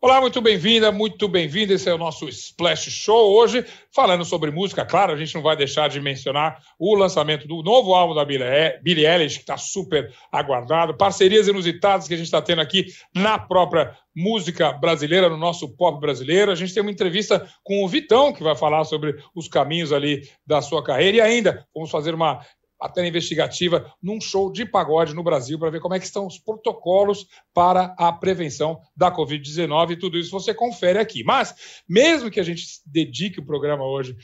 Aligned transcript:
Olá, 0.00 0.20
muito 0.20 0.40
bem-vinda, 0.40 0.92
muito 0.92 1.26
bem-vindo. 1.26 1.72
Esse 1.72 1.90
é 1.90 1.92
o 1.92 1.98
nosso 1.98 2.28
Splash 2.28 2.88
Show 2.88 3.32
hoje, 3.34 3.66
falando 3.92 4.24
sobre 4.24 4.48
música. 4.52 4.86
Claro, 4.86 5.12
a 5.12 5.16
gente 5.16 5.34
não 5.34 5.42
vai 5.42 5.56
deixar 5.56 5.88
de 5.88 6.00
mencionar 6.00 6.62
o 6.78 6.94
lançamento 6.94 7.48
do 7.48 7.64
novo 7.64 7.92
álbum 7.92 8.14
da 8.14 8.24
Billie 8.24 9.04
Eilish, 9.04 9.38
que 9.38 9.42
está 9.42 9.56
super 9.56 10.14
aguardado, 10.30 10.96
parcerias 10.96 11.48
inusitadas 11.48 12.06
que 12.06 12.14
a 12.14 12.16
gente 12.16 12.26
está 12.26 12.40
tendo 12.40 12.60
aqui 12.60 12.86
na 13.12 13.40
própria 13.40 13.92
música 14.14 14.72
brasileira, 14.72 15.28
no 15.28 15.36
nosso 15.36 15.68
pop 15.76 16.00
brasileiro. 16.00 16.52
A 16.52 16.54
gente 16.54 16.72
tem 16.72 16.80
uma 16.80 16.92
entrevista 16.92 17.48
com 17.64 17.84
o 17.84 17.88
Vitão, 17.88 18.32
que 18.32 18.44
vai 18.44 18.54
falar 18.54 18.84
sobre 18.84 19.16
os 19.34 19.48
caminhos 19.48 19.92
ali 19.92 20.28
da 20.46 20.62
sua 20.62 20.80
carreira. 20.80 21.16
E 21.16 21.20
ainda 21.20 21.66
vamos 21.74 21.90
fazer 21.90 22.14
uma 22.14 22.40
matéria 22.80 23.08
investigativa 23.08 23.92
num 24.02 24.20
show 24.20 24.52
de 24.52 24.64
pagode 24.64 25.14
no 25.14 25.22
Brasil 25.22 25.58
para 25.58 25.70
ver 25.70 25.80
como 25.80 25.94
é 25.94 25.98
que 25.98 26.04
estão 26.04 26.26
os 26.26 26.38
protocolos 26.38 27.26
para 27.52 27.94
a 27.98 28.12
prevenção 28.12 28.80
da 28.96 29.10
Covid-19 29.10 29.92
e 29.92 29.96
tudo 29.96 30.18
isso 30.18 30.30
você 30.30 30.54
confere 30.54 30.98
aqui. 30.98 31.24
Mas, 31.24 31.82
mesmo 31.88 32.30
que 32.30 32.40
a 32.40 32.44
gente 32.44 32.64
dedique 32.86 33.40
o 33.40 33.44
programa 33.44 33.84
hoje 33.84 34.16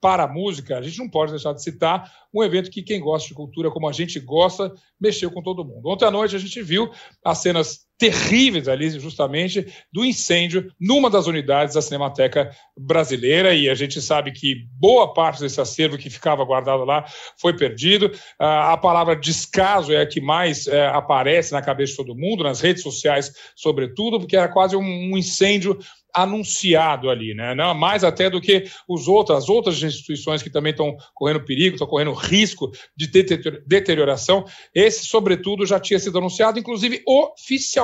para 0.00 0.24
a 0.24 0.28
música, 0.28 0.78
a 0.78 0.82
gente 0.82 0.98
não 0.98 1.08
pode 1.08 1.32
deixar 1.32 1.52
de 1.52 1.62
citar 1.62 2.10
um 2.32 2.42
evento 2.42 2.70
que 2.70 2.82
quem 2.82 3.00
gosta 3.00 3.28
de 3.28 3.34
cultura, 3.34 3.70
como 3.70 3.88
a 3.88 3.92
gente 3.92 4.18
gosta, 4.18 4.72
mexeu 5.00 5.30
com 5.30 5.42
todo 5.42 5.64
mundo. 5.64 5.88
Ontem 5.88 6.04
à 6.04 6.10
noite 6.10 6.34
a 6.34 6.38
gente 6.38 6.62
viu 6.62 6.90
as 7.22 7.38
cenas 7.38 7.86
terríveis 7.98 8.68
ali, 8.68 8.90
justamente, 8.90 9.66
do 9.92 10.04
incêndio 10.04 10.70
numa 10.80 11.08
das 11.08 11.26
unidades 11.26 11.74
da 11.74 11.82
Cinemateca 11.82 12.50
Brasileira, 12.76 13.54
e 13.54 13.68
a 13.68 13.74
gente 13.74 14.00
sabe 14.02 14.32
que 14.32 14.66
boa 14.78 15.14
parte 15.14 15.40
desse 15.40 15.60
acervo 15.60 15.96
que 15.96 16.10
ficava 16.10 16.44
guardado 16.44 16.84
lá 16.84 17.04
foi 17.38 17.56
perdido. 17.56 18.10
A 18.38 18.76
palavra 18.76 19.14
descaso 19.14 19.92
é 19.92 20.02
a 20.02 20.06
que 20.06 20.20
mais 20.20 20.66
é, 20.66 20.86
aparece 20.88 21.52
na 21.52 21.62
cabeça 21.62 21.92
de 21.92 21.96
todo 21.98 22.18
mundo, 22.18 22.44
nas 22.44 22.60
redes 22.60 22.82
sociais, 22.82 23.32
sobretudo, 23.54 24.18
porque 24.18 24.36
era 24.36 24.48
quase 24.48 24.76
um 24.76 25.16
incêndio 25.16 25.78
anunciado 26.16 27.10
ali, 27.10 27.34
né? 27.34 27.56
Não, 27.56 27.74
mais 27.74 28.04
até 28.04 28.30
do 28.30 28.40
que 28.40 28.70
os 28.88 29.08
outros, 29.08 29.36
as 29.36 29.48
outras 29.48 29.82
instituições 29.82 30.44
que 30.44 30.50
também 30.50 30.70
estão 30.70 30.96
correndo 31.12 31.44
perigo, 31.44 31.74
estão 31.74 31.88
correndo 31.88 32.12
risco 32.12 32.70
de 32.96 33.08
deterioração. 33.66 34.44
Esse, 34.72 35.06
sobretudo, 35.06 35.66
já 35.66 35.80
tinha 35.80 35.98
sido 35.98 36.18
anunciado, 36.18 36.56
inclusive 36.56 37.02
oficialmente. 37.04 37.83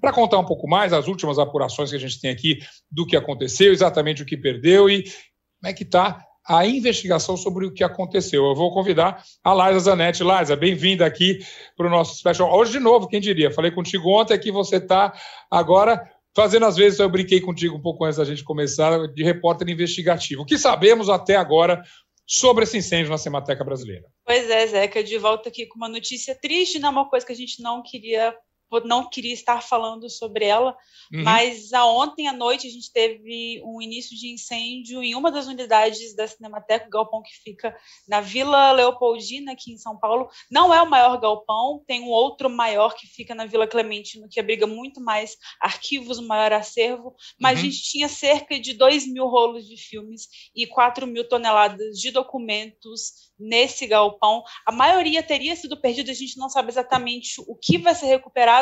Para 0.00 0.12
contar 0.12 0.38
um 0.38 0.44
pouco 0.44 0.68
mais 0.68 0.92
as 0.92 1.08
últimas 1.08 1.38
apurações 1.38 1.90
que 1.90 1.96
a 1.96 2.00
gente 2.00 2.20
tem 2.20 2.30
aqui 2.30 2.58
do 2.90 3.06
que 3.06 3.16
aconteceu, 3.16 3.72
exatamente 3.72 4.22
o 4.22 4.26
que 4.26 4.36
perdeu 4.36 4.88
e 4.88 5.02
como 5.02 5.70
é 5.70 5.72
que 5.72 5.84
está 5.84 6.24
a 6.48 6.64
investigação 6.64 7.36
sobre 7.36 7.66
o 7.66 7.72
que 7.72 7.82
aconteceu. 7.82 8.44
Eu 8.44 8.54
vou 8.54 8.72
convidar 8.72 9.22
a 9.42 9.52
Liza 9.52 9.80
Zanetti. 9.80 10.22
Liza, 10.22 10.54
bem-vinda 10.54 11.04
aqui 11.04 11.40
para 11.76 11.88
o 11.88 11.90
nosso 11.90 12.16
special. 12.16 12.54
Hoje, 12.54 12.72
de 12.72 12.78
novo, 12.78 13.08
quem 13.08 13.20
diria? 13.20 13.50
Falei 13.50 13.70
contigo 13.70 14.08
ontem 14.08 14.38
que 14.38 14.52
você 14.52 14.76
está 14.76 15.12
agora 15.50 16.08
fazendo 16.36 16.66
às 16.66 16.76
vezes, 16.76 17.00
eu 17.00 17.08
brinquei 17.08 17.40
contigo 17.40 17.74
um 17.74 17.80
pouco 17.80 18.04
antes 18.04 18.18
da 18.18 18.24
gente 18.24 18.44
começar, 18.44 19.08
de 19.08 19.24
repórter 19.24 19.70
investigativo. 19.70 20.42
O 20.42 20.44
que 20.44 20.58
sabemos 20.58 21.08
até 21.08 21.34
agora 21.34 21.82
sobre 22.26 22.64
esse 22.64 22.76
incêndio 22.76 23.10
na 23.10 23.16
Cinemateca 23.16 23.64
Brasileira? 23.64 24.04
Pois 24.22 24.50
é, 24.50 24.66
Zeca, 24.66 25.02
de 25.02 25.16
volta 25.16 25.48
aqui 25.48 25.64
com 25.64 25.76
uma 25.76 25.88
notícia 25.88 26.38
triste, 26.38 26.78
não 26.78 26.90
é 26.90 26.92
uma 26.92 27.08
coisa 27.08 27.24
que 27.24 27.32
a 27.32 27.36
gente 27.36 27.62
não 27.62 27.82
queria 27.82 28.36
não 28.84 29.08
queria 29.08 29.32
estar 29.32 29.62
falando 29.62 30.08
sobre 30.10 30.44
ela, 30.44 30.76
uhum. 31.12 31.22
mas 31.22 31.72
a, 31.72 31.86
ontem 31.86 32.26
à 32.28 32.32
noite 32.32 32.66
a 32.66 32.70
gente 32.70 32.92
teve 32.92 33.62
um 33.64 33.80
início 33.80 34.16
de 34.16 34.28
incêndio 34.28 35.02
em 35.02 35.14
uma 35.14 35.30
das 35.30 35.46
unidades 35.46 36.14
da 36.14 36.26
Cinemateca, 36.26 36.86
o 36.86 36.90
galpão 36.90 37.22
que 37.22 37.34
fica 37.42 37.76
na 38.08 38.20
Vila 38.20 38.72
Leopoldina, 38.72 39.52
aqui 39.52 39.72
em 39.72 39.78
São 39.78 39.98
Paulo. 39.98 40.28
Não 40.50 40.72
é 40.72 40.82
o 40.82 40.90
maior 40.90 41.18
galpão, 41.20 41.82
tem 41.86 42.02
um 42.02 42.08
outro 42.08 42.50
maior 42.50 42.94
que 42.94 43.06
fica 43.06 43.34
na 43.34 43.46
Vila 43.46 43.66
Clementino, 43.66 44.28
que 44.28 44.40
abriga 44.40 44.66
muito 44.66 45.00
mais 45.00 45.36
arquivos, 45.60 46.18
um 46.18 46.26
maior 46.26 46.52
acervo, 46.52 47.14
mas 47.40 47.58
uhum. 47.58 47.60
a 47.60 47.70
gente 47.70 47.82
tinha 47.82 48.08
cerca 48.08 48.58
de 48.58 48.74
2 48.74 49.06
mil 49.06 49.26
rolos 49.26 49.66
de 49.66 49.76
filmes 49.76 50.28
e 50.54 50.66
4 50.66 51.06
mil 51.06 51.28
toneladas 51.28 51.98
de 51.98 52.10
documentos 52.10 53.26
nesse 53.38 53.86
galpão. 53.86 54.42
A 54.66 54.72
maioria 54.72 55.22
teria 55.22 55.54
sido 55.54 55.80
perdida, 55.80 56.10
a 56.10 56.14
gente 56.14 56.38
não 56.38 56.48
sabe 56.48 56.70
exatamente 56.70 57.40
o 57.46 57.54
que 57.54 57.78
vai 57.78 57.94
ser 57.94 58.06
recuperado, 58.06 58.55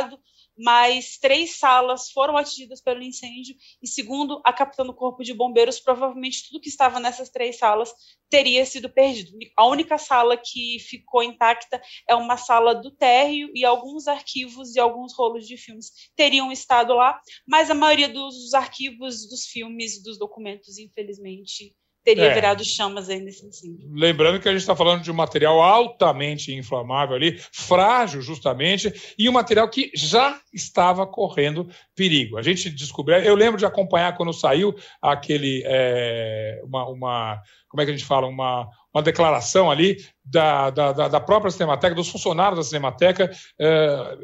mas 0.56 1.18
três 1.18 1.58
salas 1.58 2.10
foram 2.10 2.36
atingidas 2.36 2.80
pelo 2.80 3.02
incêndio 3.02 3.56
e, 3.82 3.88
segundo 3.88 4.40
a 4.44 4.52
capitã 4.52 4.84
do 4.84 4.94
Corpo 4.94 5.22
de 5.22 5.34
Bombeiros, 5.34 5.80
provavelmente 5.80 6.46
tudo 6.46 6.60
que 6.60 6.68
estava 6.68 7.00
nessas 7.00 7.28
três 7.28 7.58
salas 7.58 7.92
teria 8.30 8.64
sido 8.64 8.88
perdido. 8.88 9.32
A 9.56 9.66
única 9.66 9.98
sala 9.98 10.36
que 10.36 10.78
ficou 10.78 11.22
intacta 11.22 11.80
é 12.08 12.14
uma 12.14 12.36
sala 12.36 12.74
do 12.74 12.90
térreo 12.90 13.50
e 13.54 13.64
alguns 13.64 14.06
arquivos 14.06 14.74
e 14.74 14.80
alguns 14.80 15.12
rolos 15.14 15.46
de 15.46 15.56
filmes 15.56 15.90
teriam 16.16 16.52
estado 16.52 16.94
lá, 16.94 17.20
mas 17.46 17.70
a 17.70 17.74
maioria 17.74 18.08
dos 18.08 18.54
arquivos, 18.54 19.28
dos 19.28 19.46
filmes, 19.46 20.02
dos 20.02 20.18
documentos, 20.18 20.78
infelizmente, 20.78 21.74
teria 22.04 22.26
é. 22.26 22.34
virado 22.34 22.62
chamas 22.62 23.08
aí 23.08 23.18
nesse 23.18 23.46
incêndio. 23.46 23.88
Lembrando 23.90 24.38
que 24.38 24.48
a 24.48 24.52
gente 24.52 24.60
está 24.60 24.76
falando 24.76 25.02
de 25.02 25.10
um 25.10 25.14
material 25.14 25.62
altamente 25.62 26.54
inflamável 26.54 27.16
ali, 27.16 27.40
frágil 27.50 28.20
justamente, 28.20 28.92
e 29.18 29.28
um 29.28 29.32
material 29.32 29.68
que 29.70 29.90
já 29.94 30.38
estava 30.52 31.06
correndo 31.06 31.68
perigo. 31.96 32.36
A 32.36 32.42
gente 32.42 32.68
descobriu, 32.68 33.16
eu 33.16 33.34
lembro 33.34 33.58
de 33.58 33.64
acompanhar 33.64 34.14
quando 34.16 34.32
saiu 34.34 34.74
aquele, 35.00 35.62
é, 35.64 36.60
uma, 36.64 36.86
uma, 36.88 37.42
como 37.68 37.80
é 37.80 37.86
que 37.86 37.90
a 37.90 37.94
gente 37.96 38.06
fala, 38.06 38.26
uma, 38.26 38.68
uma 38.92 39.02
declaração 39.02 39.70
ali 39.70 40.04
da, 40.22 40.68
da, 40.68 40.92
da 41.08 41.20
própria 41.20 41.50
Cinemateca, 41.50 41.94
dos 41.94 42.10
funcionários 42.10 42.58
da 42.58 42.64
Cinemateca, 42.64 43.30
é, 43.58 44.18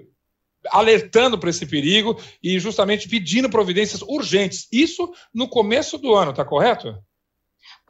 alertando 0.68 1.38
para 1.38 1.48
esse 1.48 1.64
perigo 1.64 2.20
e 2.42 2.58
justamente 2.58 3.08
pedindo 3.08 3.48
providências 3.48 4.02
urgentes. 4.02 4.68
Isso 4.70 5.10
no 5.32 5.48
começo 5.48 5.96
do 5.96 6.14
ano, 6.14 6.32
está 6.32 6.44
correto? 6.44 6.94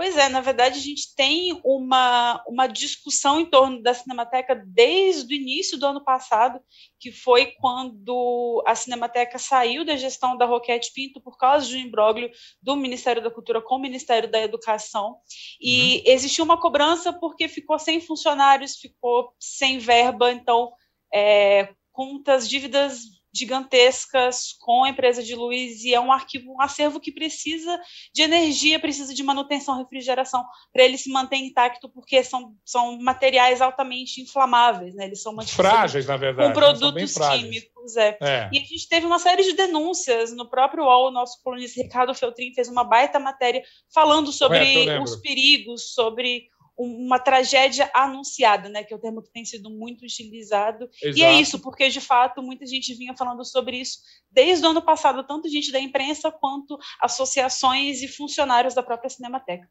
Pois 0.01 0.17
é, 0.17 0.31
na 0.31 0.41
verdade 0.41 0.79
a 0.79 0.83
gente 0.83 1.15
tem 1.15 1.61
uma, 1.63 2.43
uma 2.49 2.67
discussão 2.67 3.39
em 3.39 3.45
torno 3.45 3.83
da 3.83 3.93
Cinemateca 3.93 4.55
desde 4.55 5.35
o 5.35 5.37
início 5.37 5.77
do 5.77 5.85
ano 5.85 6.03
passado, 6.03 6.59
que 6.99 7.13
foi 7.13 7.53
quando 7.61 8.65
a 8.67 8.75
Cinemateca 8.75 9.39
saiu 9.39 9.85
da 9.85 9.97
gestão 9.97 10.39
da 10.39 10.47
Roquete 10.47 10.91
Pinto 10.95 11.21
por 11.21 11.37
causa 11.37 11.67
de 11.67 11.77
um 11.77 11.81
imbróglio 11.81 12.31
do 12.63 12.77
Ministério 12.77 13.23
da 13.23 13.31
Cultura 13.31 13.61
com 13.61 13.75
o 13.75 13.79
Ministério 13.79 14.31
da 14.31 14.41
Educação. 14.41 15.19
E 15.61 15.97
uhum. 15.97 16.03
existiu 16.15 16.47
uma 16.47 16.59
cobrança 16.59 17.13
porque 17.13 17.47
ficou 17.47 17.79
sem 17.79 18.01
funcionários, 18.01 18.77
ficou 18.77 19.35
sem 19.39 19.77
verba, 19.77 20.33
então 20.33 20.73
é, 21.13 21.75
contas, 21.93 22.49
dívidas 22.49 23.20
gigantescas 23.33 24.55
com 24.61 24.85
a 24.85 24.89
empresa 24.89 25.23
de 25.23 25.35
luz 25.35 25.85
e 25.85 25.95
é 25.95 26.01
um 26.01 26.11
arquivo, 26.13 26.53
um 26.53 26.61
acervo 26.61 27.01
que 27.01 27.13
precisa 27.13 27.81
de 28.13 28.23
energia, 28.23 28.81
precisa 28.81 29.15
de 29.15 29.23
manutenção, 29.23 29.79
refrigeração 29.79 30.45
para 30.73 30.85
ele 30.85 30.99
se 30.99 31.11
manter 31.11 31.37
intacto, 31.37 31.89
porque 31.89 32.23
são, 32.25 32.55
são 32.65 32.99
materiais 33.01 33.61
altamente 33.61 34.21
inflamáveis, 34.21 34.95
né? 34.95 35.07
Eles 35.07 35.23
são 35.23 35.37
frágeis, 35.47 36.07
na 36.07 36.17
verdade. 36.17 36.49
Com 36.49 36.55
produtos 36.55 37.15
químicos, 37.15 37.97
é. 37.97 38.19
é. 38.21 38.51
E 38.53 38.59
a 38.59 38.61
gente 38.61 38.89
teve 38.89 39.07
uma 39.07 39.19
série 39.19 39.45
de 39.45 39.53
denúncias 39.53 40.35
no 40.35 40.49
próprio 40.49 40.85
UOL, 40.85 41.09
o 41.09 41.13
nosso 41.13 41.43
colunista 41.43 41.81
Ricardo 41.83 42.15
Feltrin 42.15 42.53
fez 42.53 42.69
uma 42.69 42.85
baita 42.85 43.19
matéria 43.19 43.63
falando 43.95 44.33
sobre 44.33 44.59
Correto, 44.59 45.03
os 45.03 45.17
perigos, 45.17 45.95
sobre 45.95 46.49
uma 46.83 47.19
tragédia 47.19 47.91
anunciada, 47.95 48.69
né, 48.69 48.83
que 48.83 48.93
é 48.93 48.97
o 48.97 49.01
termo 49.01 49.23
que 49.23 49.31
tem 49.31 49.45
sido 49.45 49.69
muito 49.69 50.03
utilizado. 50.03 50.89
Exato. 51.03 51.19
E 51.19 51.23
é 51.23 51.41
isso, 51.41 51.59
porque 51.59 51.89
de 51.91 52.01
fato 52.01 52.43
muita 52.43 52.65
gente 52.67 52.95
vinha 52.95 53.15
falando 53.15 53.45
sobre 53.45 53.79
isso 53.79 53.99
desde 54.31 54.65
o 54.67 54.71
ano 54.71 54.81
passado, 54.81 55.27
tanto 55.27 55.49
gente 55.49 55.71
da 55.71 55.79
imprensa 55.79 56.31
quanto 56.31 56.79
associações 57.01 58.03
e 58.03 58.09
funcionários 58.09 58.75
da 58.75 58.83
própria 58.83 59.11
Cinemateca. 59.11 59.69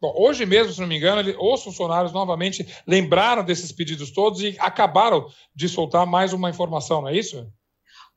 Bom, 0.00 0.14
hoje 0.16 0.46
mesmo, 0.46 0.72
se 0.72 0.80
não 0.80 0.86
me 0.86 0.96
engano, 0.96 1.20
ele, 1.20 1.36
os 1.38 1.62
funcionários 1.62 2.12
novamente 2.12 2.66
lembraram 2.86 3.44
desses 3.44 3.70
pedidos 3.70 4.10
todos 4.10 4.42
e 4.42 4.56
acabaram 4.58 5.28
de 5.54 5.68
soltar 5.68 6.06
mais 6.06 6.32
uma 6.32 6.48
informação, 6.48 7.02
não 7.02 7.08
é 7.08 7.16
isso? 7.16 7.50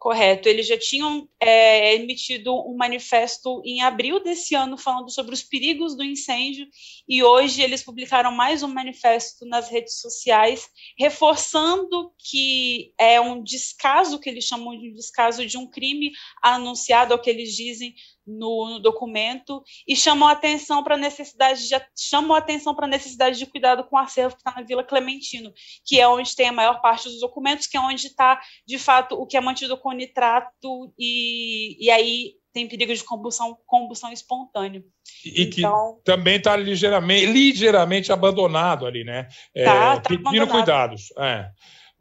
Correto. 0.04 0.50
Eles 0.50 0.68
já 0.68 0.78
tinham 0.78 1.30
é, 1.40 1.96
emitido 1.96 2.54
um 2.54 2.76
manifesto 2.76 3.62
em 3.64 3.82
abril 3.82 4.22
desse 4.22 4.54
ano 4.54 4.78
falando 4.78 5.10
sobre 5.10 5.34
os 5.34 5.42
perigos 5.42 5.96
do 5.96 6.04
incêndio 6.04 6.68
e 7.08 7.24
hoje 7.24 7.62
eles 7.62 7.82
publicaram 7.82 8.30
mais 8.30 8.62
um 8.64 8.68
manifesto 8.68 9.46
nas 9.46 9.70
redes 9.70 10.02
sociais 10.02 10.68
reforçando 11.00 12.12
que 12.20 12.94
é 13.00 13.22
um 13.22 13.42
descaso 13.42 14.20
que 14.20 14.30
eles 14.30 14.44
chamam 14.44 14.78
de 14.78 14.92
descaso 14.92 15.46
de 15.46 15.58
um 15.58 15.70
crime 15.70 16.12
anunciado, 16.44 17.14
ao 17.14 17.22
que 17.22 17.30
eles 17.30 17.56
dizem 17.56 17.96
no, 18.26 18.70
no 18.70 18.80
documento 18.80 19.62
e 19.88 19.96
chamam 19.96 20.28
atenção 20.28 20.84
para 20.84 20.96
a 20.96 20.98
necessidade 20.98 21.68
de 21.68 21.76
chamam 21.98 22.36
atenção 22.36 22.76
para 22.76 22.86
a 22.86 22.90
necessidade 22.90 23.38
de 23.38 23.46
cuidado 23.46 23.84
com 23.84 23.96
o 23.96 24.00
acervo 24.00 24.36
que 24.36 24.42
está 24.42 24.54
na 24.56 24.66
Vila 24.66 24.84
Clementino, 24.84 25.52
que 25.86 26.00
é 26.00 26.08
onde 26.08 26.36
tem 26.36 26.48
a 26.48 26.54
maior 26.54 26.82
parte 26.82 27.10
dos 27.10 27.20
documentos, 27.20 27.68
que 27.68 27.78
é 27.78 27.80
onde 27.80 28.08
está 28.08 28.40
de 28.66 28.78
fato 28.78 29.16
o 29.16 29.26
que 29.26 29.38
é 29.38 29.42
mantido 29.42 29.78
com 29.78 29.92
nitrato 29.92 30.94
e, 30.98 31.78
e 31.84 31.90
aí 31.90 32.34
tem 32.54 32.68
perigo 32.68 32.94
de 32.94 33.04
combustão, 33.04 33.58
combustão 33.66 34.12
espontânea. 34.12 34.84
E 35.26 35.44
então, 35.44 35.96
que 35.96 36.04
também 36.04 36.36
está 36.38 36.56
ligeiramente, 36.56 37.26
ligeiramente 37.26 38.12
abandonado 38.12 38.86
ali, 38.86 39.04
né? 39.04 39.24
Tá, 39.56 39.96
é, 39.96 40.00
tá 40.00 40.02
pedindo 40.02 40.48
cuidados. 40.48 41.12
É. 41.18 41.50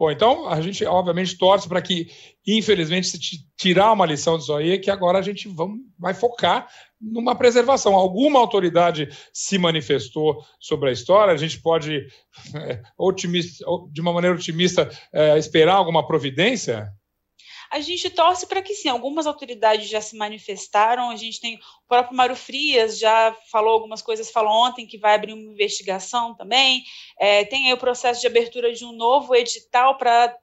Bom, 0.02 0.10
então 0.10 0.48
a 0.48 0.60
gente 0.60 0.84
obviamente 0.84 1.38
torce 1.38 1.68
para 1.68 1.80
que, 1.80 2.08
infelizmente, 2.44 3.06
se 3.06 3.20
tirar 3.56 3.92
uma 3.92 4.04
lição 4.04 4.36
disso 4.36 4.52
aí, 4.52 4.76
que 4.80 4.90
agora 4.90 5.20
a 5.20 5.22
gente 5.22 5.46
vamos, 5.46 5.78
vai 5.96 6.12
focar 6.12 6.66
numa 7.00 7.36
preservação. 7.36 7.94
Alguma 7.94 8.40
autoridade 8.40 9.08
se 9.32 9.56
manifestou 9.58 10.44
sobre 10.58 10.88
a 10.88 10.92
história, 10.92 11.32
a 11.32 11.36
gente 11.36 11.62
pode, 11.62 12.04
é, 12.52 12.82
otimista, 12.98 13.64
de 13.92 14.00
uma 14.00 14.12
maneira 14.12 14.34
otimista, 14.34 14.90
é, 15.12 15.38
esperar 15.38 15.74
alguma 15.74 16.04
providência? 16.04 16.92
A 17.72 17.80
gente 17.80 18.10
torce 18.10 18.46
para 18.46 18.60
que 18.60 18.74
sim, 18.74 18.90
algumas 18.90 19.26
autoridades 19.26 19.88
já 19.88 19.98
se 19.98 20.14
manifestaram, 20.14 21.08
a 21.08 21.16
gente 21.16 21.40
tem 21.40 21.56
o 21.56 21.88
próprio 21.88 22.14
Mário 22.14 22.36
Frias 22.36 22.98
já 22.98 23.34
falou 23.50 23.72
algumas 23.72 24.02
coisas, 24.02 24.30
falou 24.30 24.52
ontem 24.52 24.86
que 24.86 24.98
vai 24.98 25.14
abrir 25.14 25.32
uma 25.32 25.50
investigação 25.50 26.34
também, 26.34 26.84
é, 27.18 27.46
tem 27.46 27.68
aí 27.68 27.72
o 27.72 27.78
processo 27.78 28.20
de 28.20 28.26
abertura 28.26 28.70
de 28.74 28.84
um 28.84 28.92
novo 28.92 29.34
edital 29.34 29.96
para 29.96 30.36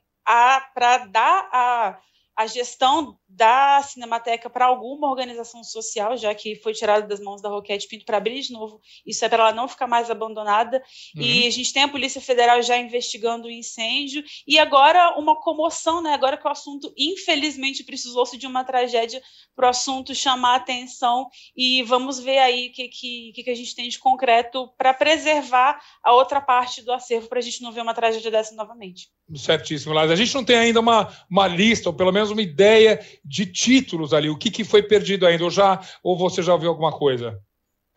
dar 1.11 1.49
a 1.53 1.99
a 2.39 2.47
gestão 2.47 3.19
da 3.27 3.83
Cinemateca 3.83 4.49
para 4.49 4.65
alguma 4.65 5.09
organização 5.09 5.61
social, 5.61 6.15
já 6.15 6.33
que 6.33 6.55
foi 6.55 6.71
tirada 6.71 7.05
das 7.05 7.19
mãos 7.19 7.41
da 7.41 7.49
Roquete 7.49 7.85
Pinto 7.85 8.05
para 8.05 8.15
abrir 8.15 8.39
de 8.39 8.53
novo, 8.53 8.79
isso 9.05 9.25
é 9.25 9.27
para 9.27 9.43
ela 9.43 9.51
não 9.51 9.67
ficar 9.67 9.87
mais 9.87 10.09
abandonada. 10.09 10.81
Uhum. 11.17 11.21
E 11.21 11.45
a 11.45 11.49
gente 11.49 11.73
tem 11.73 11.83
a 11.83 11.89
Polícia 11.89 12.21
Federal 12.21 12.61
já 12.61 12.77
investigando 12.77 13.49
o 13.49 13.51
incêndio, 13.51 14.23
e 14.47 14.57
agora 14.57 15.19
uma 15.19 15.35
comoção, 15.35 16.01
né? 16.01 16.13
Agora 16.13 16.37
que 16.37 16.47
o 16.47 16.49
assunto, 16.49 16.93
infelizmente, 16.97 17.83
precisou-se 17.83 18.37
de 18.37 18.47
uma 18.47 18.63
tragédia 18.63 19.21
para 19.53 19.67
o 19.67 19.69
assunto 19.71 20.15
chamar 20.15 20.53
a 20.53 20.55
atenção, 20.55 21.27
e 21.53 21.83
vamos 21.83 22.19
ver 22.19 22.37
aí 22.37 22.69
o 22.69 22.71
que, 22.71 22.87
que, 22.87 23.43
que 23.43 23.49
a 23.49 23.55
gente 23.55 23.75
tem 23.75 23.89
de 23.89 23.99
concreto 23.99 24.73
para 24.77 24.93
preservar 24.93 25.77
a 26.01 26.13
outra 26.13 26.39
parte 26.39 26.81
do 26.83 26.93
acervo, 26.93 27.27
para 27.27 27.39
a 27.39 27.43
gente 27.43 27.61
não 27.61 27.73
ver 27.73 27.81
uma 27.81 27.93
tragédia 27.93 28.31
dessa 28.31 28.55
novamente. 28.55 29.09
Certíssimo, 29.35 29.93
Lázaro. 29.93 30.13
A 30.13 30.15
gente 30.15 30.33
não 30.33 30.43
tem 30.43 30.57
ainda 30.57 30.79
uma, 30.79 31.13
uma 31.29 31.47
lista, 31.47 31.89
ou 31.89 31.95
pelo 31.95 32.11
menos 32.11 32.31
uma 32.31 32.41
ideia 32.41 32.99
de 33.23 33.45
títulos 33.45 34.13
ali. 34.13 34.29
O 34.29 34.37
que, 34.37 34.49
que 34.49 34.63
foi 34.63 34.81
perdido 34.81 35.25
ainda? 35.25 35.43
Ou, 35.43 35.51
já, 35.51 35.79
ou 36.03 36.17
você 36.17 36.41
já 36.41 36.53
ouviu 36.53 36.69
alguma 36.69 36.91
coisa? 36.91 37.39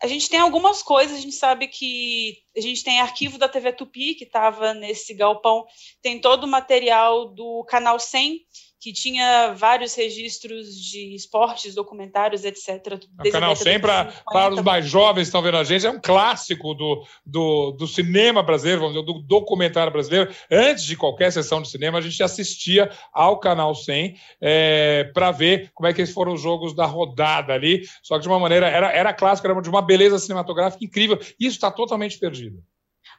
A 0.01 0.07
gente 0.07 0.29
tem 0.29 0.39
algumas 0.39 0.83
coisas, 0.83 1.17
a 1.17 1.21
gente 1.21 1.35
sabe 1.35 1.67
que 1.67 2.37
a 2.57 2.59
gente 2.59 2.83
tem 2.83 2.99
arquivo 2.99 3.37
da 3.37 3.47
TV 3.47 3.71
Tupi, 3.71 4.15
que 4.15 4.25
estava 4.25 4.73
nesse 4.73 5.13
galpão, 5.13 5.65
tem 6.01 6.19
todo 6.19 6.43
o 6.43 6.47
material 6.47 7.29
do 7.29 7.63
Canal 7.69 7.97
100, 7.97 8.41
que 8.83 8.91
tinha 8.91 9.53
vários 9.53 9.95
registros 9.95 10.75
de 10.75 11.15
esportes, 11.15 11.73
documentários, 11.73 12.43
etc. 12.43 12.99
O 13.17 13.31
canal 13.31 13.55
100, 13.55 13.79
para 13.79 14.13
os 14.51 14.61
mais 14.61 14.85
jovens 14.85 15.23
que 15.23 15.27
estão 15.29 15.41
vendo 15.41 15.55
a 15.55 15.63
gente, 15.63 15.85
é 15.85 15.89
um 15.89 16.01
clássico 16.01 16.73
do, 16.73 17.07
do, 17.25 17.71
do 17.71 17.87
cinema 17.87 18.43
brasileiro, 18.43 18.81
vamos 18.81 18.95
dizer, 18.95 19.05
do 19.05 19.21
documentário 19.21 19.93
brasileiro. 19.93 20.29
Antes 20.51 20.83
de 20.83 20.97
qualquer 20.97 21.31
sessão 21.31 21.61
de 21.61 21.69
cinema, 21.69 21.99
a 21.99 22.01
gente 22.01 22.21
assistia 22.21 22.91
ao 23.13 23.39
canal 23.39 23.73
100 23.73 24.17
é, 24.41 25.09
para 25.13 25.31
ver 25.31 25.71
como 25.73 25.87
é 25.87 25.93
que 25.93 26.05
foram 26.05 26.33
os 26.33 26.41
jogos 26.41 26.75
da 26.75 26.85
rodada 26.85 27.53
ali. 27.53 27.83
Só 28.01 28.17
que 28.17 28.23
de 28.23 28.27
uma 28.27 28.39
maneira, 28.39 28.67
era, 28.67 28.91
era 28.91 29.13
clássico, 29.13 29.47
era 29.47 29.61
de 29.61 29.69
uma 29.69 29.81
beleza 29.81 30.19
cinematográfica 30.19 30.83
incrível. 30.83 31.17
Isso 31.39 31.55
está 31.55 31.71
totalmente 31.71 32.19
perdido 32.19 32.61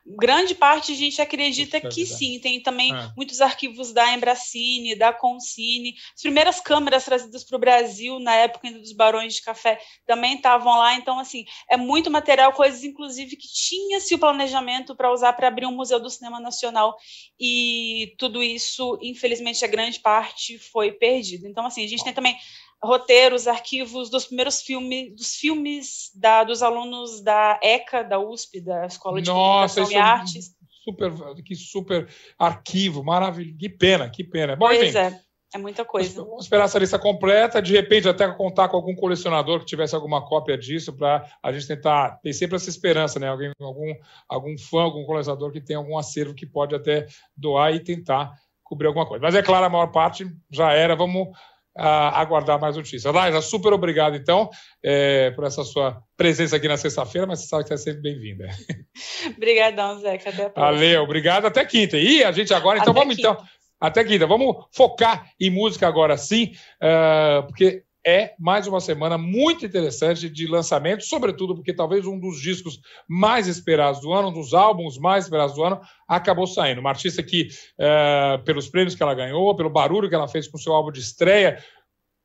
grande 0.07 0.55
parte 0.55 0.93
a 0.93 0.95
gente 0.95 1.21
acredita 1.21 1.81
que 1.81 2.05
sim. 2.05 2.39
Tem 2.39 2.61
também 2.61 2.95
é. 2.95 3.11
muitos 3.17 3.41
arquivos 3.41 3.93
da 3.93 4.15
Embracine, 4.15 4.95
da 4.95 5.13
Concine. 5.13 5.95
As 6.15 6.21
primeiras 6.21 6.61
câmeras 6.61 7.05
trazidas 7.05 7.43
para 7.43 7.57
o 7.57 7.61
Brasil, 7.61 8.19
na 8.21 8.35
época 8.35 8.69
ainda 8.69 8.81
dos 8.81 8.93
Barões 8.93 9.35
de 9.35 9.43
Café, 9.43 9.81
também 10.07 10.37
estavam 10.37 10.77
lá. 10.77 10.95
Então, 10.95 11.19
assim, 11.19 11.45
é 11.71 11.77
muito 11.77 12.11
material, 12.11 12.53
coisas, 12.53 12.85
inclusive, 12.85 13.37
que 13.37 13.49
tinha-se 13.49 14.15
o 14.15 14.19
planejamento 14.19 14.95
para 14.95 15.13
usar 15.13 15.33
para 15.33 15.49
abrir 15.49 15.67
um 15.67 15.73
Museu 15.73 15.99
do 15.99 16.11
Cinema 16.11 16.39
Nacional. 16.39 16.97
E 17.41 18.15
tudo 18.19 18.43
isso, 18.43 18.99
infelizmente, 19.01 19.65
a 19.65 19.69
grande 19.69 20.01
parte 20.01 20.59
foi 20.59 20.93
perdido. 20.93 21.47
Então, 21.47 21.65
assim, 21.65 21.85
a 21.85 21.89
gente 21.89 22.05
tem 22.05 22.13
também 22.13 22.37
roteiros, 22.85 23.47
arquivos 23.47 24.11
dos 24.11 24.27
primeiros 24.27 24.61
filmes, 24.61 25.15
dos 25.15 25.35
filmes 25.35 26.11
da, 26.15 26.45
dos 26.45 26.63
alunos 26.63 27.21
da 27.23 27.59
ECA, 27.63 28.03
da 28.03 28.19
USP, 28.19 28.61
da 28.61 28.87
Escola 28.87 29.21
de 29.21 29.29
Nossa, 29.29 29.81
Comunicação 29.81 29.91
e 29.91 29.95
é 29.95 30.01
Artes. 30.01 30.55
Super, 30.85 31.13
que 31.43 31.55
super 31.55 32.09
arquivo, 32.39 33.03
maravilhoso. 33.03 33.57
Que 33.57 33.69
pena, 33.69 34.11
que 34.11 34.23
pena. 34.23 34.55
Bom, 34.55 34.67
pois 34.67 34.95
enfim, 34.95 34.99
é, 34.99 35.21
é 35.55 35.59
muita 35.59 35.85
coisa. 35.85 36.23
Vamos 36.23 36.45
esperar 36.45 36.65
essa 36.65 36.79
lista 36.79 36.99
completa, 36.99 37.63
de 37.63 37.73
repente 37.73 38.09
até 38.09 38.31
contar 38.33 38.69
com 38.69 38.77
algum 38.77 38.95
colecionador 38.95 39.61
que 39.61 39.67
tivesse 39.67 39.95
alguma 39.95 40.27
cópia 40.27 40.59
disso, 40.59 40.93
para 40.93 41.25
a 41.43 41.53
gente 41.53 41.67
tentar. 41.67 42.21
Tem 42.23 42.33
sempre 42.33 42.57
essa 42.57 42.69
esperança, 42.69 43.19
né? 43.19 43.29
Alguém, 43.29 43.51
algum, 43.61 43.95
algum 44.29 44.59
fã, 44.59 44.83
algum 44.83 45.07
colecionador 45.07 45.53
que 45.53 45.61
tem 45.61 45.77
algum 45.77 45.97
acervo 45.97 46.35
que 46.35 46.45
pode 46.45 46.75
até 46.75 47.07
doar 47.37 47.75
e 47.75 47.81
tentar 47.81 48.35
cobrir 48.63 48.89
alguma 48.89 49.07
coisa. 49.07 49.23
Mas 49.23 49.35
é 49.35 49.43
claro, 49.43 49.65
a 49.65 49.71
maior 49.71 49.93
parte 49.93 50.27
já 50.51 50.73
era. 50.73 50.97
Vamos 50.97 51.29
a 51.77 52.21
aguardar 52.21 52.61
mais 52.61 52.77
notícias. 52.77 53.13
Laila, 53.13 53.43
super 53.43 53.73
obrigado, 53.73 54.17
então, 54.17 54.49
é, 54.83 55.31
por 55.33 55.45
essa 55.45 55.65
sua 55.65 56.01
presença 56.17 56.57
aqui 56.57 56.69
na 56.69 56.77
sexta-feira, 56.77 57.27
mas 57.27 57.41
você 57.41 57.47
sabe 57.47 57.65
que 57.65 57.75
é 57.75 57.77
sempre 57.77 58.03
bem-vinda. 58.03 58.49
Obrigadão, 59.37 59.99
Zeca. 59.99 60.31
Até 60.31 60.45
a 60.45 60.51
próxima. 60.51 60.73
Valeu, 60.73 61.03
obrigado. 61.03 61.47
Até 61.47 61.65
quinta. 61.65 61.97
E 61.97 62.23
a 62.23 62.31
gente 62.33 62.55
agora, 62.55 62.79
então, 62.79 62.93
até 62.93 63.01
vamos 63.01 63.17
quinta. 63.17 63.29
então. 63.31 63.47
Até 63.81 64.05
quinta. 64.05 64.27
Vamos 64.27 64.67
focar 64.73 65.29
em 65.39 65.51
música 65.51 65.87
agora 65.87 66.17
sim, 66.17 66.53
uh, 66.81 67.47
porque 67.47 67.83
é 68.07 68.35
mais 68.39 68.67
uma 68.67 68.81
semana 68.81 69.17
muito 69.17 69.65
interessante 69.65 70.29
de 70.29 70.47
lançamento, 70.47 71.05
sobretudo 71.05 71.55
porque 71.55 71.73
talvez 71.73 72.07
um 72.07 72.19
dos 72.19 72.41
discos 72.41 72.81
mais 73.09 73.47
esperados 73.47 74.01
do 74.01 74.13
ano, 74.13 74.29
um 74.29 74.33
dos 74.33 74.53
álbuns 74.53 74.99
mais 74.99 75.25
esperados 75.25 75.55
do 75.55 75.65
ano, 75.65 75.81
acabou 76.07 76.47
saindo. 76.47 76.81
Uma 76.81 76.91
artista 76.91 77.23
que, 77.23 77.49
é, 77.79 78.39
pelos 78.45 78.69
prêmios 78.69 78.95
que 78.95 79.03
ela 79.03 79.15
ganhou, 79.15 79.57
pelo 79.57 79.71
barulho 79.71 80.09
que 80.09 80.15
ela 80.15 80.29
fez 80.29 80.47
com 80.47 80.59
seu 80.59 80.75
álbum 80.75 80.93
de 80.93 81.01
estreia, 81.01 81.59